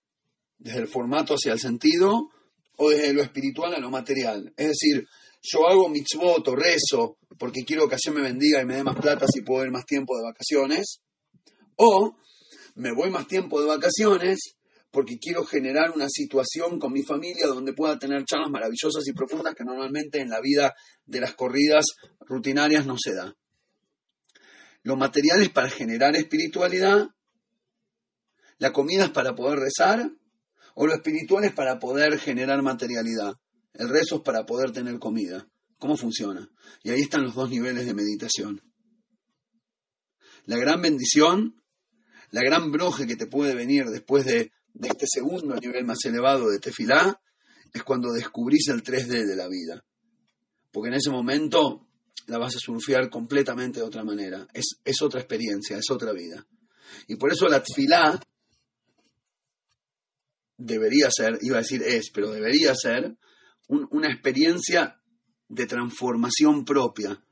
desde 0.59 0.81
el 0.81 0.88
formato 0.88 1.35
hacia 1.35 1.53
el 1.53 1.61
sentido, 1.61 2.31
o 2.77 2.90
desde 2.90 3.12
lo 3.12 3.23
espiritual 3.23 3.75
a 3.75 3.81
lo 3.81 3.90
material. 3.90 4.53
Es 4.57 4.69
decir, 4.69 5.07
yo 5.42 5.69
hago 5.69 5.88
mitzvot 5.88 6.47
o 6.49 6.57
rezo 6.57 7.19
porque 7.38 7.64
quiero 7.64 7.88
que 7.88 7.97
Hashem 7.97 8.14
me 8.14 8.23
bendiga 8.23 8.61
y 8.61 8.66
me 8.66 8.77
dé 8.77 8.85
más 8.85 8.97
plata 8.97 9.27
si 9.33 9.42
puedo 9.42 9.64
ir 9.64 9.71
más 9.71 9.85
tiempo 9.85 10.16
de 10.16 10.25
vacaciones, 10.25 11.01
o 11.77 12.16
me 12.75 12.92
voy 12.92 13.11
más 13.11 13.27
tiempo 13.27 13.61
de 13.61 13.66
vacaciones 13.66 14.57
porque 14.90 15.19
quiero 15.19 15.45
generar 15.45 15.90
una 15.90 16.09
situación 16.09 16.79
con 16.79 16.92
mi 16.92 17.03
familia 17.03 17.47
donde 17.47 17.75
pueda 17.75 17.99
tener 17.99 18.25
charlas 18.25 18.51
maravillosas 18.51 19.07
y 19.07 19.12
profundas 19.12 19.55
que 19.55 19.64
normalmente 19.64 20.21
en 20.21 20.31
la 20.31 20.40
vida 20.40 20.73
de 21.05 21.21
las 21.21 21.35
corridas 21.35 21.85
rutinarias 22.21 22.87
no 22.87 22.97
se 22.99 23.14
da. 23.14 23.35
Lo 24.83 24.97
material 24.97 25.42
es 25.42 25.51
para 25.51 25.69
generar 25.69 26.16
espiritualidad, 26.16 27.09
la 28.59 28.73
comida 28.73 29.05
es 29.05 29.11
para 29.11 29.35
poder 29.35 29.59
rezar, 29.59 30.11
o 30.79 30.87
lo 30.87 30.95
espiritual 30.95 31.45
es 31.45 31.53
para 31.53 31.79
poder 31.79 32.19
generar 32.19 32.62
materialidad. 32.62 33.35
El 33.73 33.89
rezo 33.89 34.17
es 34.17 34.23
para 34.23 34.45
poder 34.45 34.73
tener 34.73 34.99
comida. 34.99 35.49
¿Cómo 35.79 35.97
funciona? 35.97 36.51
Y 36.83 36.91
ahí 36.91 37.01
están 37.01 37.23
los 37.23 37.35
dos 37.35 37.49
niveles 37.49 37.87
de 37.87 37.95
meditación. 37.95 38.61
La 40.45 40.59
gran 40.59 40.83
bendición, 40.83 41.62
la 42.31 42.43
gran 42.43 42.71
broje 42.71 43.07
que 43.07 43.17
te 43.17 43.27
puede 43.27 43.55
venir 43.55 43.87
después 43.87 44.27
de, 44.27 44.53
de 44.75 44.89
este 44.89 45.07
segundo 45.09 45.57
nivel 45.57 45.87
más 45.87 46.05
elevado 46.05 46.51
de 46.51 46.59
tefilá, 46.59 47.23
es 47.73 47.83
cuando 47.83 48.12
descubrís 48.12 48.69
el 48.69 48.83
3D 48.83 49.27
de 49.27 49.37
la 49.37 49.49
vida. 49.49 49.83
Porque 50.71 50.89
en 50.89 50.95
ese 50.97 51.11
momento 51.11 51.89
la 52.27 52.37
vas 52.37 52.55
a 52.55 52.61
surfear 52.61 53.09
completamente 53.09 53.81
de 53.81 53.87
otra 53.87 54.05
manera. 54.05 54.47
Es, 54.53 54.77
es 54.85 55.01
otra 55.01 55.21
experiencia, 55.21 55.79
es 55.79 55.91
otra 55.91 56.12
vida. 56.12 56.47
Y 57.09 57.17
por 57.17 57.33
eso 57.33 57.49
la 57.49 57.62
tefilá 57.62 58.21
debería 60.57 61.09
ser, 61.11 61.38
iba 61.42 61.59
a 61.59 61.62
decir 61.62 61.83
es, 61.83 62.11
pero 62.12 62.31
debería 62.31 62.75
ser 62.75 63.16
una 63.69 64.12
experiencia 64.12 65.01
de 65.49 65.66
transformación 65.66 66.64
propia. 66.64 67.23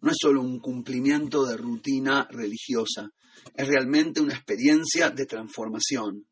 No 0.00 0.10
es 0.10 0.16
solo 0.20 0.40
un 0.40 0.58
cumplimiento 0.58 1.44
de 1.44 1.56
rutina 1.56 2.26
religiosa, 2.30 3.10
es 3.54 3.68
realmente 3.68 4.20
una 4.20 4.34
experiencia 4.34 5.10
de 5.10 5.26
transformación. 5.26 6.26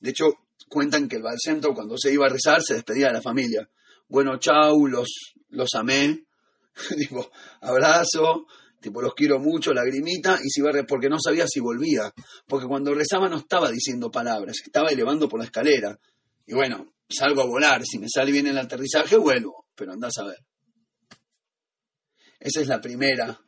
De 0.00 0.10
hecho, 0.10 0.26
cuentan 0.68 1.08
que 1.08 1.16
el 1.16 1.24
Centro 1.38 1.74
cuando 1.74 1.96
se 1.98 2.12
iba 2.12 2.26
a 2.26 2.30
rezar 2.30 2.62
se 2.62 2.74
despedía 2.74 3.08
de 3.08 3.14
la 3.14 3.22
familia. 3.22 3.68
Bueno, 4.08 4.38
chau, 4.38 4.86
los, 4.86 5.34
los 5.50 5.68
amé, 5.74 6.24
tipo, 6.98 7.30
abrazo, 7.60 8.46
tipo, 8.80 9.02
los 9.02 9.14
quiero 9.14 9.38
mucho, 9.38 9.72
lagrimita, 9.72 10.38
y 10.42 10.48
si 10.48 10.62
porque 10.88 11.08
no 11.08 11.18
sabía 11.20 11.46
si 11.46 11.60
volvía, 11.60 12.12
porque 12.46 12.66
cuando 12.66 12.94
rezaba 12.94 13.28
no 13.28 13.38
estaba 13.38 13.70
diciendo 13.70 14.10
palabras, 14.10 14.56
estaba 14.64 14.90
elevando 14.90 15.28
por 15.28 15.40
la 15.40 15.46
escalera. 15.46 15.98
Y 16.46 16.54
bueno, 16.54 16.94
salgo 17.08 17.42
a 17.42 17.46
volar, 17.46 17.84
si 17.84 17.98
me 17.98 18.08
sale 18.08 18.32
bien 18.32 18.46
el 18.46 18.58
aterrizaje, 18.58 19.16
vuelvo, 19.16 19.66
pero 19.74 19.92
andás 19.92 20.18
a 20.18 20.24
ver. 20.24 20.38
Esa 22.38 22.60
es 22.60 22.68
la 22.68 22.80
primera 22.80 23.38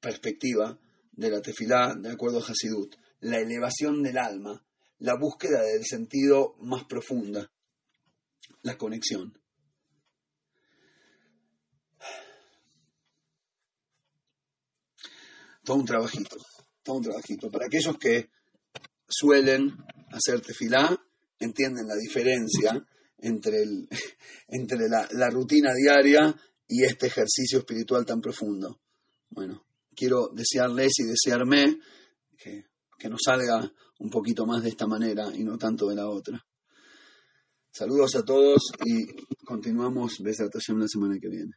perspectiva 0.00 0.78
de 1.12 1.30
la 1.30 1.40
tefilá, 1.40 1.94
de 1.94 2.10
acuerdo 2.10 2.38
a 2.38 2.46
Hasidut, 2.46 2.94
la 3.20 3.38
elevación 3.38 4.02
del 4.02 4.18
alma, 4.18 4.62
la 4.98 5.16
búsqueda 5.18 5.62
del 5.62 5.84
sentido 5.84 6.56
más 6.60 6.84
profunda, 6.84 7.50
la 8.62 8.76
conexión. 8.76 9.38
Todo 15.64 15.78
un 15.78 15.86
trabajito, 15.86 16.36
todo 16.82 16.96
un 16.96 17.02
trabajito. 17.04 17.50
Para 17.50 17.66
aquellos 17.66 17.96
que 17.98 18.30
suelen 19.08 19.74
hacer 20.12 20.40
tefilá, 20.40 20.96
entienden 21.38 21.86
la 21.86 21.96
diferencia 21.96 22.86
entre, 23.18 23.62
el, 23.62 23.88
entre 24.48 24.88
la, 24.88 25.08
la 25.12 25.30
rutina 25.30 25.72
diaria 25.74 26.34
y 26.68 26.84
este 26.84 27.06
ejercicio 27.06 27.58
espiritual 27.60 28.04
tan 28.04 28.20
profundo. 28.20 28.80
Bueno, 29.30 29.64
quiero 29.94 30.28
desearles 30.32 30.92
y 30.98 31.04
desearme 31.04 31.78
que, 32.36 32.66
que 32.98 33.08
nos 33.08 33.20
salga 33.24 33.72
un 33.98 34.10
poquito 34.10 34.46
más 34.46 34.62
de 34.62 34.68
esta 34.70 34.86
manera 34.86 35.34
y 35.34 35.44
no 35.44 35.56
tanto 35.56 35.88
de 35.88 35.96
la 35.96 36.08
otra. 36.08 36.44
Saludos 37.70 38.14
a 38.16 38.22
todos 38.22 38.62
y 38.84 39.06
continuamos 39.44 40.18
Besat 40.20 40.54
la 40.54 40.88
semana 40.88 41.18
que 41.20 41.28
viene. 41.28 41.52